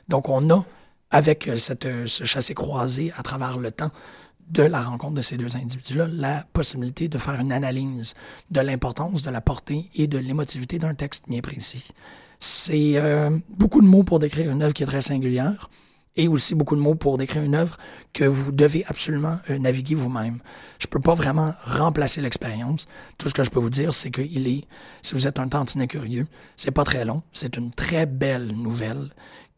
Donc 0.07 0.29
on 0.29 0.47
a, 0.51 0.63
avec 1.09 1.49
cette, 1.57 1.87
ce 2.05 2.23
chassé 2.23 2.53
croisé 2.53 3.11
à 3.17 3.23
travers 3.23 3.57
le 3.57 3.71
temps, 3.71 3.91
de 4.49 4.63
la 4.63 4.81
rencontre 4.81 5.15
de 5.15 5.21
ces 5.21 5.37
deux 5.37 5.55
individus-là 5.55 6.07
la 6.11 6.45
possibilité 6.53 7.07
de 7.07 7.17
faire 7.17 7.39
une 7.39 7.51
analyse 7.51 8.13
de 8.49 8.61
l'importance, 8.61 9.21
de 9.21 9.29
la 9.29 9.41
portée 9.41 9.89
et 9.95 10.07
de 10.07 10.17
l'émotivité 10.17 10.79
d'un 10.79 10.93
texte 10.93 11.25
bien 11.27 11.41
précis. 11.41 11.87
C'est 12.39 12.97
euh, 12.97 13.29
beaucoup 13.49 13.81
de 13.81 13.87
mots 13.87 14.03
pour 14.03 14.19
décrire 14.19 14.51
une 14.51 14.63
œuvre 14.63 14.73
qui 14.73 14.83
est 14.83 14.87
très 14.87 15.01
singulière 15.01 15.69
et 16.17 16.27
aussi 16.27 16.55
beaucoup 16.55 16.75
de 16.75 16.81
mots 16.81 16.95
pour 16.95 17.17
décrire 17.17 17.43
une 17.43 17.55
œuvre 17.55 17.77
que 18.13 18.25
vous 18.25 18.51
devez 18.51 18.83
absolument 18.85 19.39
euh, 19.49 19.57
naviguer 19.57 19.95
vous-même. 19.95 20.39
Je 20.79 20.87
peux 20.87 20.99
pas 20.99 21.15
vraiment 21.15 21.53
remplacer 21.63 22.21
l'expérience. 22.21 22.87
Tout 23.17 23.29
ce 23.29 23.33
que 23.33 23.43
je 23.43 23.49
peux 23.49 23.59
vous 23.59 23.69
dire, 23.69 23.93
c'est 23.93 24.11
qu'il 24.11 24.47
est, 24.47 24.65
si 25.01 25.13
vous 25.13 25.27
êtes 25.27 25.39
un 25.39 25.47
tantinet 25.47 25.87
curieux, 25.87 26.27
c'est 26.57 26.71
pas 26.71 26.83
très 26.83 27.05
long. 27.05 27.21
C'est 27.31 27.55
une 27.57 27.71
très 27.71 28.05
belle 28.05 28.47
nouvelle 28.47 29.09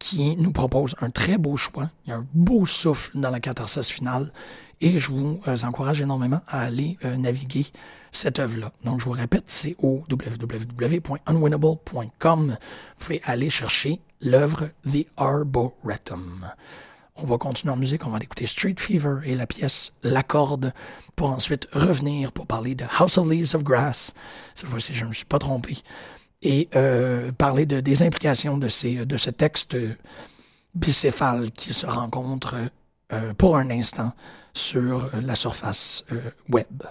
qui 0.03 0.35
nous 0.35 0.51
propose 0.51 0.95
un 0.99 1.09
très 1.09 1.37
beau 1.37 1.55
choix. 1.55 1.89
Il 2.05 2.09
y 2.09 2.11
a 2.11 2.17
un 2.17 2.27
beau 2.33 2.65
souffle 2.65 3.17
dans 3.17 3.29
la 3.29 3.39
catharsis 3.39 3.89
finale 3.89 4.33
et 4.81 4.99
je 4.99 5.13
vous 5.13 5.39
euh, 5.47 5.55
encourage 5.63 6.01
énormément 6.01 6.41
à 6.49 6.63
aller 6.63 6.97
euh, 7.05 7.15
naviguer 7.15 7.67
cette 8.11 8.37
œuvre-là. 8.37 8.73
Donc, 8.83 8.99
je 8.99 9.05
vous 9.05 9.11
répète, 9.11 9.45
c'est 9.47 9.77
au 9.79 10.03
www.unwinnable.com. 10.11 12.47
Vous 12.49 12.55
pouvez 12.99 13.21
aller 13.23 13.49
chercher 13.49 14.01
l'œuvre 14.19 14.71
The 14.85 15.07
Arboretum. 15.15 16.51
On 17.15 17.25
va 17.25 17.37
continuer 17.37 17.73
en 17.73 17.77
musique, 17.77 18.05
on 18.05 18.09
va 18.09 18.19
écouter 18.19 18.45
Street 18.45 18.75
Fever 18.77 19.19
et 19.23 19.35
la 19.35 19.47
pièce 19.47 19.93
L'Accorde 20.03 20.73
pour 21.15 21.29
ensuite 21.29 21.69
revenir 21.71 22.33
pour 22.33 22.45
parler 22.45 22.75
de 22.75 22.83
House 22.99 23.17
of 23.17 23.29
Leaves 23.29 23.55
of 23.55 23.63
Grass. 23.63 24.13
Cette 24.53 24.67
fois-ci, 24.67 24.93
je 24.93 25.05
ne 25.05 25.09
me 25.09 25.13
suis 25.13 25.23
pas 25.23 25.39
trompé. 25.39 25.77
Et 26.45 26.67
euh, 26.75 27.31
parler 27.31 27.65
de, 27.65 27.79
des 27.79 28.03
implications 28.03 28.57
de, 28.57 28.67
ces, 28.67 29.05
de 29.05 29.15
ce 29.17 29.29
texte 29.29 29.77
bicéphale 30.75 31.51
qui 31.51 31.73
se 31.73 31.85
rencontre 31.85 32.55
euh, 33.13 33.33
pour 33.33 33.55
un 33.55 33.69
instant 33.69 34.11
sur 34.53 35.09
la 35.21 35.35
surface 35.35 36.03
euh, 36.11 36.19
web. 36.49 36.83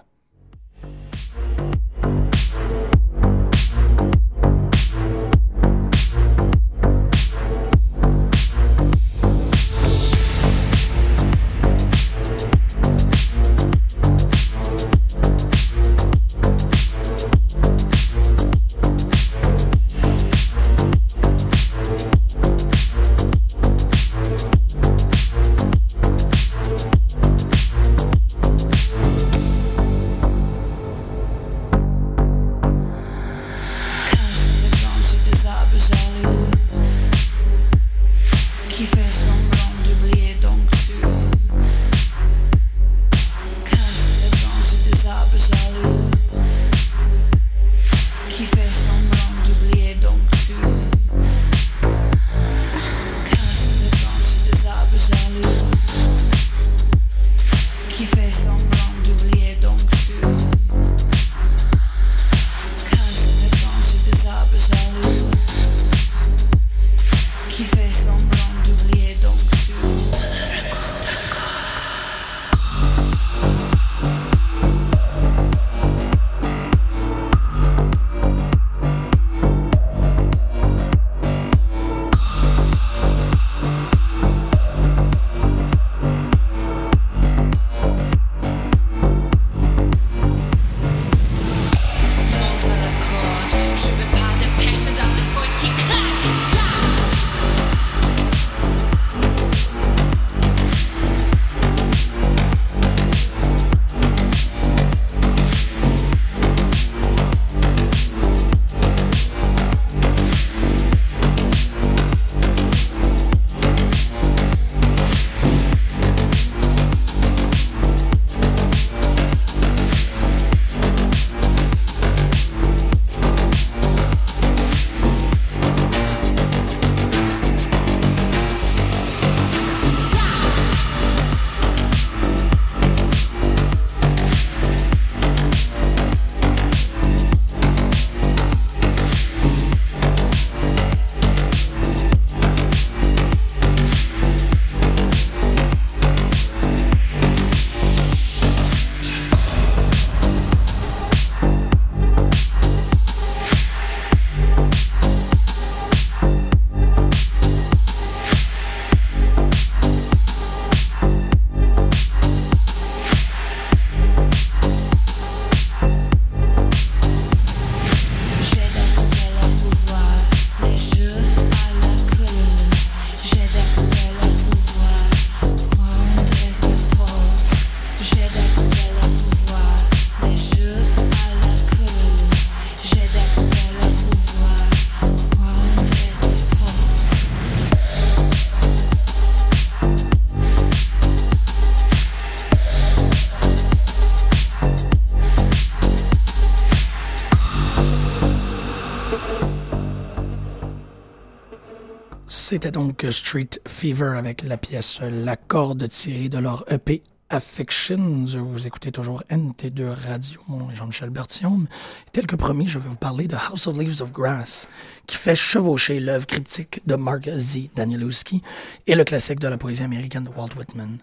C'était 202.63 202.79
donc 202.79 203.05
Street 203.11 203.51
Fever 203.67 204.15
avec 204.17 204.45
la 204.45 204.57
pièce 204.57 205.01
La 205.01 205.35
corde 205.35 205.89
tirée 205.89 206.29
de 206.29 206.39
leur 206.39 206.65
EP 206.73 207.03
Affections. 207.29 208.25
Vous 208.25 208.69
écoutez 208.69 208.93
toujours 208.93 209.25
NT2 209.33 209.89
Radio. 209.89 210.41
Mon 210.47 210.73
Jean-Michel 210.73 211.11
Berthiaume. 211.11 211.67
Tel 212.13 212.29
que 212.29 212.37
promis, 212.37 212.69
je 212.69 212.79
vais 212.79 212.89
vous 212.89 212.95
parler 212.95 213.27
de 213.27 213.35
House 213.35 213.67
of 213.67 213.77
Leaves 213.77 214.01
of 214.01 214.13
Grass, 214.13 214.69
qui 215.09 215.17
fait 215.17 215.35
chevaucher 215.35 215.99
l'œuvre 215.99 216.29
cryptique 216.29 216.81
de 216.87 216.95
Mark 216.95 217.29
Z. 217.37 217.71
Danielowski 217.75 218.43
et 218.87 218.95
le 218.95 219.03
classique 219.03 219.41
de 219.41 219.49
la 219.49 219.59
poésie 219.59 219.83
américaine 219.83 220.23
de 220.23 220.31
Walt 220.31 220.57
Whitman. 220.57 220.99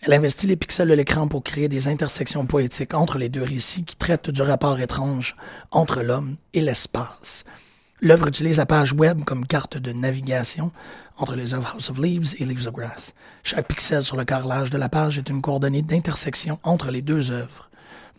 Elle 0.00 0.14
investit 0.14 0.48
les 0.48 0.56
pixels 0.56 0.88
de 0.88 0.94
l'écran 0.94 1.28
pour 1.28 1.44
créer 1.44 1.68
des 1.68 1.86
intersections 1.86 2.44
poétiques 2.44 2.92
entre 2.92 3.18
les 3.18 3.28
deux 3.28 3.44
récits 3.44 3.84
qui 3.84 3.94
traitent 3.94 4.30
du 4.30 4.42
rapport 4.42 4.80
étrange 4.80 5.36
entre 5.70 6.02
l'homme 6.02 6.34
et 6.54 6.60
l'espace. 6.60 7.44
L'œuvre 8.04 8.26
utilise 8.26 8.58
la 8.58 8.66
page 8.66 8.92
web 8.92 9.24
comme 9.24 9.46
carte 9.46 9.78
de 9.78 9.92
navigation 9.92 10.72
entre 11.16 11.34
les 11.34 11.54
œuvres 11.54 11.72
House 11.74 11.90
of 11.90 11.98
Leaves 11.98 12.34
et 12.38 12.44
Leaves 12.44 12.66
of 12.66 12.74
Grass. 12.74 13.14
Chaque 13.42 13.68
pixel 13.68 14.02
sur 14.02 14.16
le 14.16 14.24
carrelage 14.24 14.70
de 14.70 14.78
la 14.78 14.88
page 14.88 15.18
est 15.18 15.28
une 15.28 15.42
coordonnée 15.42 15.82
d'intersection 15.82 16.58
entre 16.62 16.90
les 16.90 17.02
deux 17.02 17.30
œuvres. 17.30 17.70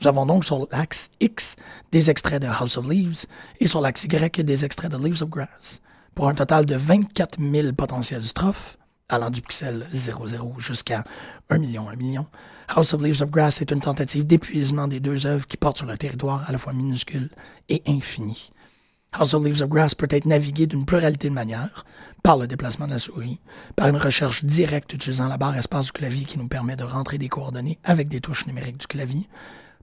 Nous 0.01 0.07
avons 0.07 0.25
donc 0.25 0.45
sur 0.45 0.67
l'axe 0.71 1.09
X 1.19 1.55
des 1.91 2.09
extraits 2.09 2.41
de 2.41 2.47
House 2.47 2.77
of 2.77 2.89
Leaves 2.89 3.25
et 3.59 3.67
sur 3.67 3.81
l'axe 3.81 4.03
Y 4.03 4.43
des 4.43 4.65
extraits 4.65 4.91
de 4.91 4.97
Leaves 4.97 5.23
of 5.23 5.29
Grass, 5.29 5.81
pour 6.13 6.27
un 6.27 6.33
total 6.33 6.65
de 6.65 6.75
24 6.75 7.39
000 7.39 7.73
potentielles 7.73 8.21
strophes, 8.21 8.77
allant 9.09 9.29
du 9.29 9.41
pixel 9.41 9.87
00 9.93 10.55
jusqu'à 10.57 11.03
1 11.49 11.57
million, 11.59 11.87
1 11.89 11.95
million. 11.95 12.25
House 12.67 12.93
of 12.93 13.01
Leaves 13.01 13.21
of 13.21 13.29
Grass 13.29 13.61
est 13.61 13.71
une 13.71 13.81
tentative 13.81 14.25
d'épuisement 14.25 14.87
des 14.87 14.99
deux 14.99 15.25
œuvres 15.25 15.45
qui 15.47 15.57
portent 15.57 15.77
sur 15.77 15.85
le 15.85 15.97
territoire 15.97 16.43
à 16.47 16.51
la 16.51 16.57
fois 16.57 16.73
minuscule 16.73 17.29
et 17.69 17.83
infini. 17.87 18.51
House 19.13 19.33
of 19.33 19.45
Leaves 19.45 19.61
of 19.61 19.69
Grass 19.69 19.95
peut 19.95 20.07
être 20.09 20.25
navigué 20.25 20.65
d'une 20.65 20.85
pluralité 20.85 21.29
de 21.29 21.33
manières, 21.33 21.85
par 22.25 22.37
le 22.37 22.47
déplacement 22.47 22.87
de 22.87 22.93
la 22.93 22.97
souris, 22.97 23.39
par 23.75 23.87
une 23.87 23.97
recherche 23.97 24.43
directe 24.43 24.91
utilisant 24.93 25.27
la 25.27 25.37
barre 25.37 25.57
espace 25.57 25.85
du 25.85 25.91
clavier 25.91 26.25
qui 26.25 26.39
nous 26.39 26.47
permet 26.47 26.75
de 26.75 26.83
rentrer 26.83 27.19
des 27.19 27.29
coordonnées 27.29 27.77
avec 27.83 28.07
des 28.07 28.19
touches 28.19 28.47
numériques 28.47 28.79
du 28.79 28.87
clavier, 28.87 29.29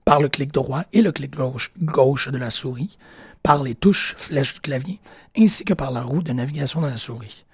par 0.03 0.19
le 0.19 0.27
clic 0.27 0.51
droit 0.51 0.83
et 0.91 1.01
le 1.01 1.13
clic 1.13 1.33
gauche, 1.33 1.71
gauche 1.81 2.27
de 2.27 2.37
la 2.37 2.49
souris, 2.49 2.97
par 3.43 3.63
les 3.63 3.75
touches 3.75 4.15
flèches 4.17 4.55
du 4.55 4.59
clavier, 4.59 4.99
ainsi 5.37 5.63
que 5.63 5.73
par 5.73 5.91
la 5.91 6.01
roue 6.01 6.21
de 6.21 6.33
navigation 6.33 6.81
de 6.81 6.87
la 6.87 6.97
souris. 6.97 7.45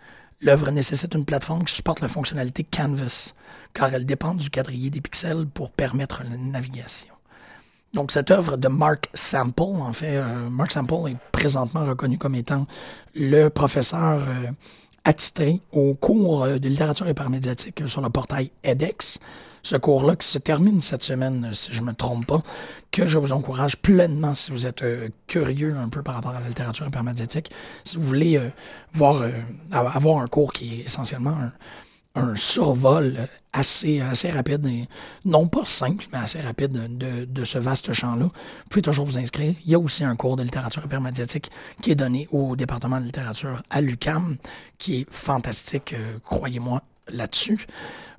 L'œuvre 0.41 0.71
nécessite 0.71 1.13
une 1.13 1.23
plateforme 1.23 1.65
qui 1.65 1.75
supporte 1.75 2.01
la 2.01 2.07
fonctionnalité 2.07 2.63
Canvas, 2.63 3.35
car 3.75 3.93
elle 3.93 4.07
dépend 4.07 4.33
du 4.33 4.49
quadrillé 4.49 4.89
des 4.89 5.01
pixels 5.01 5.45
pour 5.45 5.69
permettre 5.69 6.23
la 6.23 6.35
navigation. 6.35 7.18
Donc, 7.93 8.11
cette 8.11 8.29
œuvre 8.29 8.57
de 8.57 8.67
Mark 8.67 9.09
Sample, 9.13 9.61
en 9.61 9.93
fait, 9.93 10.17
euh, 10.17 10.49
Mark 10.49 10.71
Sample 10.71 11.09
est 11.09 11.17
présentement 11.31 11.83
reconnu 11.85 12.17
comme 12.17 12.35
étant 12.35 12.67
le 13.15 13.49
professeur 13.49 14.21
euh, 14.27 14.51
attitré 15.03 15.61
au 15.71 15.95
cours 15.95 16.43
euh, 16.43 16.59
de 16.59 16.69
littérature 16.69 17.09
hypermédiatique 17.09 17.87
sur 17.87 18.01
le 18.01 18.09
portail 18.09 18.51
edX. 18.63 19.19
Ce 19.63 19.75
cours-là 19.75 20.15
qui 20.15 20.27
se 20.27 20.37
termine 20.37 20.81
cette 20.81 21.03
semaine, 21.03 21.49
si 21.51 21.73
je 21.73 21.81
ne 21.81 21.87
me 21.87 21.93
trompe 21.93 22.25
pas, 22.27 22.43
que 22.91 23.07
je 23.07 23.17
vous 23.17 23.33
encourage 23.33 23.75
pleinement 23.75 24.33
si 24.33 24.51
vous 24.51 24.67
êtes 24.67 24.83
curieux 25.27 25.75
un 25.75 25.89
peu 25.89 26.01
par 26.01 26.15
rapport 26.15 26.31
à 26.31 26.39
la 26.39 26.47
littérature 26.47 26.87
hypermédiatique, 26.87 27.51
si 27.83 27.97
vous 27.97 28.03
voulez 28.03 28.39
voir, 28.93 29.21
avoir 29.69 30.19
un 30.19 30.27
cours 30.27 30.53
qui 30.53 30.79
est 30.79 30.85
essentiellement 30.85 31.31
un, 31.31 31.51
un 32.15 32.35
survol 32.35 33.27
assez, 33.53 33.99
assez 33.99 34.29
rapide, 34.29 34.65
et, 34.67 34.87
non 35.25 35.47
pas 35.47 35.65
simple, 35.65 36.05
mais 36.11 36.19
assez 36.19 36.39
rapide 36.39 36.71
de, 36.71 37.25
de 37.25 37.43
ce 37.43 37.57
vaste 37.57 37.93
champ-là. 37.93 38.25
Vous 38.25 38.69
pouvez 38.69 38.81
toujours 38.81 39.05
vous 39.05 39.17
inscrire. 39.17 39.55
Il 39.65 39.71
y 39.71 39.75
a 39.75 39.79
aussi 39.79 40.03
un 40.03 40.15
cours 40.15 40.35
de 40.35 40.43
littérature 40.43 40.83
hypermédiatique 40.85 41.49
qui 41.81 41.91
est 41.91 41.95
donné 41.95 42.27
au 42.31 42.55
département 42.55 42.99
de 42.99 43.05
littérature 43.05 43.61
à 43.69 43.81
l'UCAM, 43.81 44.37
qui 44.77 45.01
est 45.01 45.07
fantastique, 45.11 45.93
euh, 45.93 46.19
croyez-moi 46.23 46.83
là-dessus. 47.07 47.65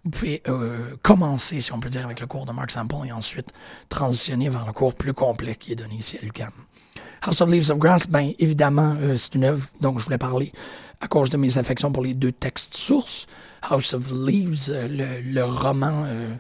Vous 0.05 0.11
pouvez 0.11 0.43
euh, 0.49 0.97
commencer, 1.03 1.61
si 1.61 1.73
on 1.73 1.81
peut 1.81 1.91
dire, 1.91 2.05
avec 2.05 2.21
le 2.21 2.27
cours 2.27 2.47
de 2.47 2.53
Mark 2.53 2.71
Sample 2.71 3.07
et 3.07 3.13
ensuite 3.13 3.51
transitionner 3.89 4.49
vers 4.49 4.67
le 4.67 4.73
cours 4.73 4.95
plus 4.95 5.13
complet 5.13 5.55
qui 5.55 5.73
est 5.73 5.77
donné 5.77 5.97
ici 5.97 6.19
à 6.21 6.25
l'UCAM. 6.25 6.53
House 7.23 7.41
of 7.43 7.51
Leaves 7.51 7.71
of 7.71 7.79
Grass, 7.79 8.09
bien 8.09 8.33
évidemment, 8.39 8.97
euh, 8.99 9.17
c'est 9.17 9.35
une 9.35 9.45
œuvre 9.45 9.67
dont 9.81 9.99
je 9.99 10.05
voulais 10.05 10.19
parler 10.19 10.53
à 11.01 11.09
cause 11.09 11.29
de 11.29 11.37
mes 11.37 11.59
affections 11.59 11.93
pour 11.93 12.03
les 12.03 12.15
deux 12.15 12.33
textes 12.33 12.77
sources. 12.77 13.27
House 13.63 13.95
of 13.95 14.11
Leaves, 14.11 14.69
euh, 14.69 15.21
le, 15.23 15.45
roman, 15.45 16.05
euh, 16.07 16.35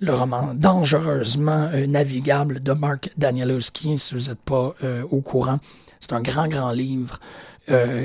le 0.00 0.14
roman 0.14 0.54
dangereusement 0.54 1.70
euh, 1.72 1.86
navigable 1.86 2.62
de 2.62 2.72
Mark 2.72 3.10
Danielowski, 3.16 3.98
si 3.98 4.14
vous 4.14 4.28
n'êtes 4.28 4.40
pas 4.40 4.74
au 5.10 5.20
courant. 5.20 5.58
C'est 6.00 6.12
un 6.12 6.20
grand, 6.20 6.48
grand 6.48 6.72
livre 6.72 7.18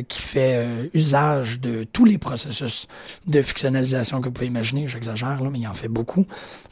qui 0.08 0.22
fait 0.22 0.90
usage 0.94 1.60
de 1.60 1.84
tous 1.84 2.06
les 2.06 2.18
processus 2.18 2.88
de 3.28 3.42
fictionnalisation 3.42 4.22
que 4.22 4.30
vous 4.30 4.32
pouvez 4.32 4.48
imaginer. 4.48 4.88
J'exagère, 4.88 5.44
là, 5.44 5.50
mais 5.50 5.60
il 5.60 5.68
en 5.68 5.74
fait 5.74 5.90
beaucoup. 5.90 6.26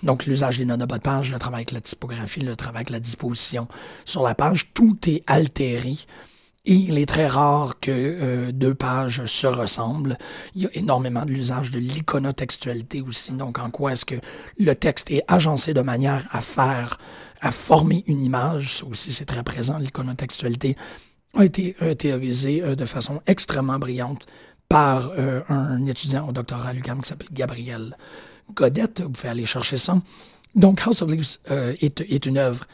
Donc, 0.03 0.25
l'usage 0.25 0.57
des 0.57 0.63
notes 0.63 0.79
de 0.79 0.85
de 0.85 0.97
page, 0.97 1.33
le 1.33 1.37
travail 1.37 1.59
avec 1.59 1.71
la 1.73 1.81
typographie, 1.81 2.39
le 2.39 2.55
travail 2.55 2.77
avec 2.77 2.89
la 2.91 3.01
disposition 3.01 3.67
sur 4.05 4.23
la 4.23 4.35
page, 4.35 4.71
tout 4.73 4.97
est 5.05 5.21
altéré 5.27 5.97
et 6.67 6.73
il 6.73 6.97
est 6.97 7.05
très 7.05 7.27
rare 7.27 7.79
que 7.79 7.91
euh, 7.91 8.51
deux 8.51 8.75
pages 8.75 9.25
se 9.25 9.47
ressemblent. 9.47 10.17
Il 10.53 10.63
y 10.63 10.65
a 10.65 10.69
énormément 10.73 11.23
de 11.23 11.31
l'usage 11.31 11.71
de 11.71 11.79
l'iconotextualité 11.79 13.01
aussi. 13.01 13.31
Donc, 13.31 13.57
en 13.57 13.71
quoi 13.71 13.93
est-ce 13.93 14.05
que 14.05 14.15
le 14.59 14.75
texte 14.75 15.09
est 15.09 15.23
agencé 15.29 15.73
de 15.73 15.79
manière 15.79 16.27
à 16.29 16.41
faire, 16.41 16.99
à 17.39 17.51
former 17.51 18.03
une 18.07 18.21
image? 18.21 18.79
Ça 18.79 18.85
aussi, 18.85 19.13
c'est 19.13 19.23
très 19.23 19.43
présent. 19.43 19.77
L'iconotextualité 19.77 20.75
a 21.35 21.45
été 21.45 21.77
euh, 21.81 21.95
théorisée 21.95 22.61
euh, 22.61 22.75
de 22.75 22.85
façon 22.85 23.21
extrêmement 23.27 23.79
brillante 23.79 24.25
par 24.67 25.13
un 25.47 25.85
étudiant 25.85 26.27
au 26.27 26.33
doctorat 26.33 26.67
à 26.67 26.73
l'UQAM 26.73 27.01
qui 27.01 27.07
s'appelle 27.07 27.29
Gabriel 27.31 27.95
Godette. 28.53 28.99
Vous 28.99 29.11
pouvez 29.11 29.29
aller 29.29 29.45
chercher 29.45 29.77
ça. 29.77 29.97
Donc, 30.55 30.81
House 30.85 31.01
of 31.01 31.09
Leaves 31.09 31.37
est 31.49 32.25
une 32.25 32.37
œuvre 32.37 32.65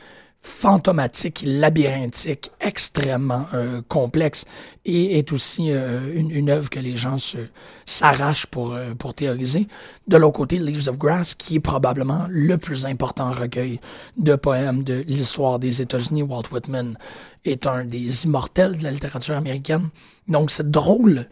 fantomatique, 0.43 1.41
labyrinthique, 1.47 2.51
extrêmement 2.59 3.45
euh, 3.53 3.81
complexe 3.87 4.43
et 4.83 5.17
est 5.17 5.31
aussi 5.31 5.71
euh, 5.71 6.13
une, 6.13 6.31
une, 6.31 6.49
œuvre 6.49 6.69
que 6.69 6.81
les 6.81 6.97
gens 6.97 7.17
se 7.17 7.37
s'arrachent 7.85 8.47
pour 8.47 8.73
euh, 8.73 8.93
pour 8.93 9.13
théoriser. 9.13 9.67
De 10.09 10.17
l'autre 10.17 10.35
côté, 10.35 10.59
Leaves 10.59 10.89
of 10.89 10.97
Grass, 10.97 11.33
qui 11.33 11.55
est 11.55 11.59
probablement 11.61 12.25
le 12.29 12.57
plus 12.57 12.85
important 12.85 13.31
recueil 13.31 13.79
de 14.17 14.35
poèmes 14.35 14.83
de 14.83 15.05
l'histoire 15.07 15.59
des 15.59 15.81
États-Unis, 15.81 16.23
Walt 16.23 16.43
Whitman 16.51 16.97
est 17.45 17.65
un 17.65 17.85
des 17.85 18.25
immortels 18.25 18.77
de 18.77 18.83
la 18.83 18.91
littérature 18.91 19.37
américaine. 19.37 19.89
Donc, 20.27 20.51
cette 20.51 20.71
drôle 20.71 21.27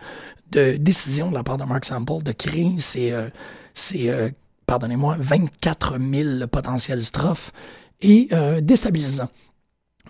de 0.51 0.77
décision 0.77 1.29
de 1.29 1.35
la 1.35 1.43
part 1.43 1.57
de 1.57 1.65
Mark 1.65 1.83
Sample 1.83 2.23
de 2.23 2.31
créer 2.31 2.75
ces, 2.79 3.13
ces 3.73 4.31
pardonnez-moi, 4.65 5.17
24 5.19 5.97
000 5.99 6.47
potentielles 6.47 7.03
strophes 7.03 7.51
et 8.01 8.27
euh, 8.31 8.61
déstabilisant. 8.61 9.29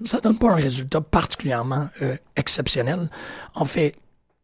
Ça 0.04 0.20
donne 0.20 0.38
pas 0.38 0.52
un 0.52 0.56
résultat 0.56 1.02
particulièrement 1.02 1.90
euh, 2.02 2.18
exceptionnel. 2.36 3.10
En 3.54 3.66
fait, 3.66 3.96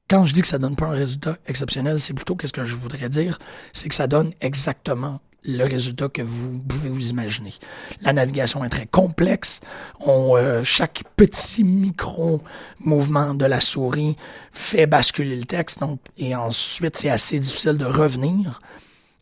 quand 0.10 0.23
je 0.25 0.33
dis 0.33 0.41
que 0.41 0.47
ça 0.47 0.60
donne 0.60 0.75
pas 0.75 0.86
un 0.86 0.91
résultat 0.91 1.38
exceptionnel, 1.47 1.99
c'est 1.99 2.13
plutôt 2.13 2.36
qu'est-ce 2.36 2.53
que 2.53 2.65
je 2.65 2.75
voudrais 2.75 3.10
dire, 3.10 3.39
c'est 3.73 3.89
que 3.89 3.95
ça 3.95 4.07
donne 4.07 4.31
exactement 4.41 5.19
le 5.43 5.63
résultat 5.63 6.10
que 6.10 6.21
vous 6.21 6.60
pouvez 6.60 6.89
vous 6.89 7.10
imaginer. 7.10 7.53
La 8.01 8.12
navigation 8.12 8.65
est 8.65 8.69
très 8.69 8.86
complexe. 8.86 9.62
On, 10.01 10.36
euh, 10.36 10.63
chaque 10.63 11.03
petit 11.15 11.63
micro 11.63 12.41
mouvement 12.79 13.33
de 13.33 13.45
la 13.45 13.62
souris 13.62 14.17
fait 14.51 14.88
basculer 14.88 15.38
le 15.38 15.45
texte, 15.45 15.79
donc, 15.79 15.99
et 16.17 16.36
ensuite 16.36 16.97
c'est 16.97 17.10
assez 17.10 17.39
difficile 17.39 17.77
de 17.77 17.86
revenir 17.86 18.62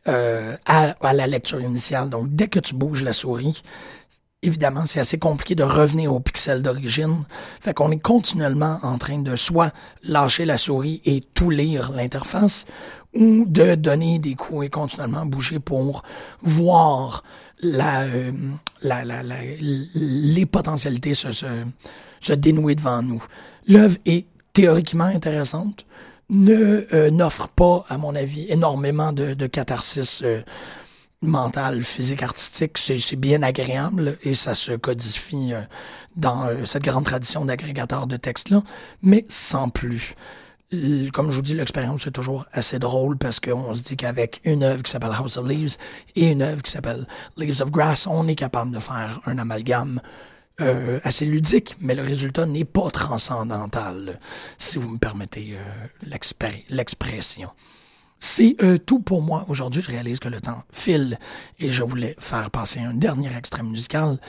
à, 0.07 1.13
la 1.13 1.25
lecture 1.27 1.59
initiale. 1.61 2.09
Donc 2.11 2.35
dès 2.35 2.47
que 2.47 2.59
tu 2.59 2.75
bouges 2.75 3.01
la 3.01 3.13
souris, 3.13 3.63
évidemment, 4.45 4.85
c'est 4.85 4.99
assez 4.99 5.17
compliqué 5.17 5.55
de 5.55 5.63
revenir 5.63 6.13
au 6.13 6.19
pixel 6.19 6.61
d'origine. 6.61 7.23
Fait 7.59 7.73
qu'on 7.73 7.91
est 7.91 7.99
continuellement 7.99 8.79
en 8.83 8.97
train 8.97 9.19
de 9.19 9.35
soit 9.35 9.73
lâcher 10.03 10.45
la 10.45 10.57
souris 10.57 11.01
et 11.05 11.21
tout 11.33 11.49
lire 11.49 11.91
l'interface, 11.91 12.65
ou 13.13 13.45
de 13.47 13.75
donner 13.75 14.19
des 14.19 14.35
coups 14.35 14.65
et 14.65 14.69
continuellement 14.69 15.25
bouger 15.25 15.59
pour 15.59 16.03
voir 16.41 17.23
euh, 17.63 18.31
les 18.83 20.45
potentialités 20.45 21.13
se, 21.13 22.33
dénouer 22.33 22.75
devant 22.75 23.01
nous. 23.01 23.23
L'œuvre 23.67 23.97
est 24.05 24.27
théoriquement 24.53 25.05
intéressante, 25.05 25.85
ne 26.29 26.85
euh, 26.93 27.09
n'offre 27.09 27.47
pas, 27.47 27.85
à 27.87 27.97
mon 27.97 28.15
avis, 28.15 28.45
énormément 28.49 29.11
de, 29.13 29.33
de 29.33 29.47
catharsis. 29.47 30.21
Euh, 30.23 30.41
mental, 31.25 31.83
physique, 31.83 32.23
artistique, 32.23 32.77
c'est 32.77 33.15
bien 33.15 33.43
agréable 33.43 34.17
et 34.23 34.33
ça 34.33 34.53
se 34.53 34.73
codifie 34.73 35.53
euh, 35.53 35.61
dans 36.15 36.45
euh, 36.45 36.65
cette 36.65 36.83
grande 36.83 37.05
tradition 37.05 37.45
d'agrégateur 37.45 38.07
de 38.07 38.17
textes-là, 38.17 38.63
mais 39.01 39.25
sans 39.29 39.69
plus. 39.69 40.15
Comme 41.13 41.31
je 41.31 41.35
vous 41.35 41.41
dis, 41.41 41.53
l'expérience 41.53 42.07
est 42.07 42.11
toujours 42.11 42.45
assez 42.51 42.79
drôle 42.79 43.17
parce 43.17 43.39
qu'on 43.39 43.73
se 43.73 43.81
dit 43.81 43.95
qu'avec 43.95 44.41
une 44.43 44.63
œuvre 44.63 44.83
qui 44.83 44.91
s'appelle 44.91 45.11
House 45.13 45.37
of 45.37 45.47
Leaves 45.47 45.77
et 46.15 46.31
une 46.31 46.41
œuvre 46.41 46.61
qui 46.61 46.71
s'appelle 46.71 47.07
Leaves 47.37 47.61
of 47.61 47.71
Grass, 47.71 48.07
on 48.07 48.27
est 48.27 48.35
capable 48.35 48.71
de 48.71 48.79
faire 48.79 49.21
un 49.25 49.37
amalgame 49.37 50.01
euh, 50.61 50.99
assez 51.03 51.25
ludique, 51.25 51.75
mais 51.79 51.95
le 51.95 52.01
résultat 52.01 52.45
n'est 52.45 52.65
pas 52.65 52.89
transcendantal, 52.89 54.19
si 54.57 54.77
vous 54.77 54.89
me 54.89 54.97
permettez 54.97 55.55
l'expression. 56.69 57.51
C'est 58.19 58.55
euh, 58.63 58.77
tout 58.77 58.99
pour 58.99 59.21
moi. 59.21 59.45
Aujourd'hui, 59.49 59.81
je 59.81 59.91
réalise 59.91 60.19
que 60.19 60.29
le 60.29 60.41
temps 60.41 60.63
file 60.71 61.19
et 61.59 61.69
je 61.69 61.83
voulais 61.83 62.15
faire 62.19 62.49
passer 62.49 62.79
un 62.79 62.93
dernier 62.93 63.35
extrait 63.35 63.63
musical. 63.63 64.19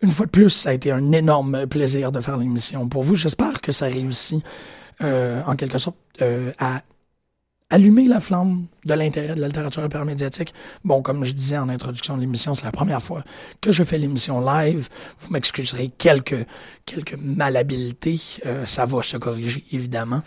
Une 0.00 0.10
fois 0.10 0.26
de 0.26 0.30
plus, 0.30 0.50
ça 0.50 0.70
a 0.70 0.72
été 0.72 0.90
un 0.90 1.12
énorme 1.12 1.66
plaisir 1.66 2.12
de 2.12 2.20
faire 2.20 2.36
l'émission 2.36 2.88
pour 2.88 3.02
vous. 3.02 3.14
J'espère 3.14 3.60
que 3.60 3.72
ça 3.72 3.86
réussit 3.86 4.42
euh, 5.00 5.42
en 5.46 5.56
quelque 5.56 5.78
sorte 5.78 5.96
euh, 6.20 6.52
à 6.58 6.82
allumer 7.72 8.06
la 8.06 8.20
flamme 8.20 8.66
de 8.84 8.92
l'intérêt 8.92 9.34
de 9.34 9.40
la 9.40 9.48
littérature 9.48 9.82
hypermédiatique. 9.82 10.52
Bon, 10.84 11.00
comme 11.00 11.24
je 11.24 11.32
disais 11.32 11.56
en 11.56 11.70
introduction 11.70 12.16
de 12.16 12.20
l'émission, 12.20 12.52
c'est 12.52 12.66
la 12.66 12.70
première 12.70 13.02
fois 13.02 13.24
que 13.62 13.72
je 13.72 13.82
fais 13.82 13.96
l'émission 13.96 14.40
live. 14.40 14.88
Vous 15.20 15.32
m'excuserez 15.32 15.90
quelques 15.96 16.46
quelques 16.84 17.16
malhabilités, 17.18 18.20
euh, 18.44 18.66
ça 18.66 18.84
va 18.84 19.02
se 19.02 19.16
corriger 19.16 19.64
évidemment, 19.72 20.20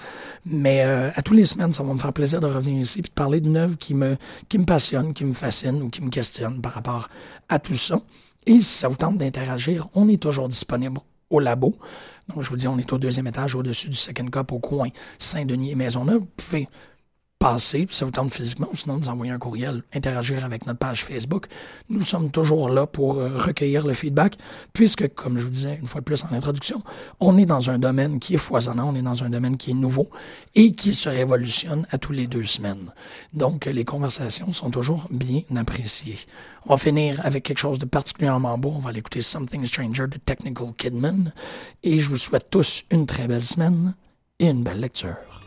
mais 0.45 0.83
euh, 0.83 1.11
à 1.15 1.21
tous 1.21 1.33
les 1.33 1.45
semaines, 1.45 1.73
ça 1.73 1.83
va 1.83 1.93
me 1.93 1.99
faire 1.99 2.13
plaisir 2.13 2.39
de 2.41 2.47
revenir 2.47 2.81
ici 2.81 2.99
et 2.99 3.01
de 3.03 3.09
parler 3.09 3.41
d'une 3.41 3.57
œuvre 3.57 3.77
qui 3.77 3.93
me 3.93 4.17
qui 4.49 4.57
me 4.57 4.65
passionne, 4.65 5.13
qui 5.13 5.23
me 5.23 5.33
fascine 5.33 5.81
ou 5.83 5.89
qui 5.89 6.01
me 6.01 6.09
questionne 6.09 6.61
par 6.61 6.73
rapport 6.73 7.09
à 7.47 7.59
tout 7.59 7.75
ça. 7.75 7.99
Et 8.47 8.59
si 8.59 8.63
ça 8.79 8.87
vous 8.87 8.95
tente 8.95 9.19
d'interagir, 9.19 9.87
on 9.93 10.09
est 10.09 10.21
toujours 10.21 10.49
disponible 10.49 10.99
au 11.29 11.39
labo. 11.39 11.75
Donc, 12.27 12.41
je 12.41 12.49
vous 12.49 12.55
dis, 12.55 12.67
on 12.67 12.77
est 12.77 12.91
au 12.93 12.97
deuxième 12.97 13.27
étage, 13.27 13.55
au-dessus 13.55 13.89
du 13.89 13.95
Second 13.95 14.27
Cup, 14.27 14.51
au 14.51 14.59
coin 14.59 14.89
Saint-Denis 15.19 15.71
et 15.71 15.75
Maisonneuve. 15.75 16.19
Vous 16.19 16.29
pouvez 16.37 16.67
passer, 17.45 17.85
puis 17.85 17.95
ça 17.95 18.05
vous 18.05 18.11
tente 18.11 18.33
physiquement, 18.33 18.69
sinon 18.73 18.97
nous 18.97 19.07
envoyer 19.07 19.31
un 19.31 19.37
courriel, 19.37 19.83
interagir 19.93 20.43
avec 20.43 20.65
notre 20.65 20.79
page 20.79 21.05
Facebook. 21.05 21.45
Nous 21.89 22.01
sommes 22.01 22.31
toujours 22.31 22.69
là 22.69 22.87
pour 22.87 23.19
euh, 23.19 23.35
recueillir 23.35 23.85
le 23.85 23.93
feedback, 23.93 24.35
puisque, 24.73 25.13
comme 25.13 25.37
je 25.37 25.43
vous 25.43 25.51
disais 25.51 25.77
une 25.79 25.87
fois 25.87 26.01
de 26.01 26.05
plus 26.05 26.23
en 26.23 26.33
introduction, 26.33 26.81
on 27.19 27.37
est 27.37 27.45
dans 27.45 27.69
un 27.69 27.77
domaine 27.77 28.17
qui 28.19 28.33
est 28.33 28.37
foisonnant, 28.37 28.89
on 28.89 28.95
est 28.95 29.03
dans 29.03 29.23
un 29.23 29.29
domaine 29.29 29.57
qui 29.57 29.69
est 29.69 29.75
nouveau 29.75 30.09
et 30.55 30.73
qui 30.73 30.95
se 30.95 31.07
révolutionne 31.07 31.85
à 31.91 31.99
tous 31.99 32.13
les 32.13 32.25
deux 32.25 32.45
semaines. 32.45 32.91
Donc, 33.33 33.65
les 33.65 33.85
conversations 33.85 34.51
sont 34.51 34.71
toujours 34.71 35.05
bien 35.11 35.43
appréciées. 35.55 36.17
On 36.65 36.71
va 36.71 36.77
finir 36.77 37.21
avec 37.23 37.43
quelque 37.43 37.59
chose 37.59 37.77
de 37.77 37.85
particulièrement 37.85 38.57
beau. 38.57 38.73
On 38.75 38.79
va 38.79 38.89
aller 38.89 38.99
écouter 38.99 39.21
Something 39.21 39.63
Stranger 39.67 40.07
de 40.07 40.17
Technical 40.17 40.73
Kidman. 40.75 41.31
Et 41.83 41.99
je 41.99 42.09
vous 42.09 42.17
souhaite 42.17 42.49
tous 42.49 42.85
une 42.89 43.05
très 43.05 43.27
belle 43.27 43.45
semaine 43.45 43.93
et 44.39 44.47
une 44.47 44.63
belle 44.63 44.79
lecture. 44.79 45.44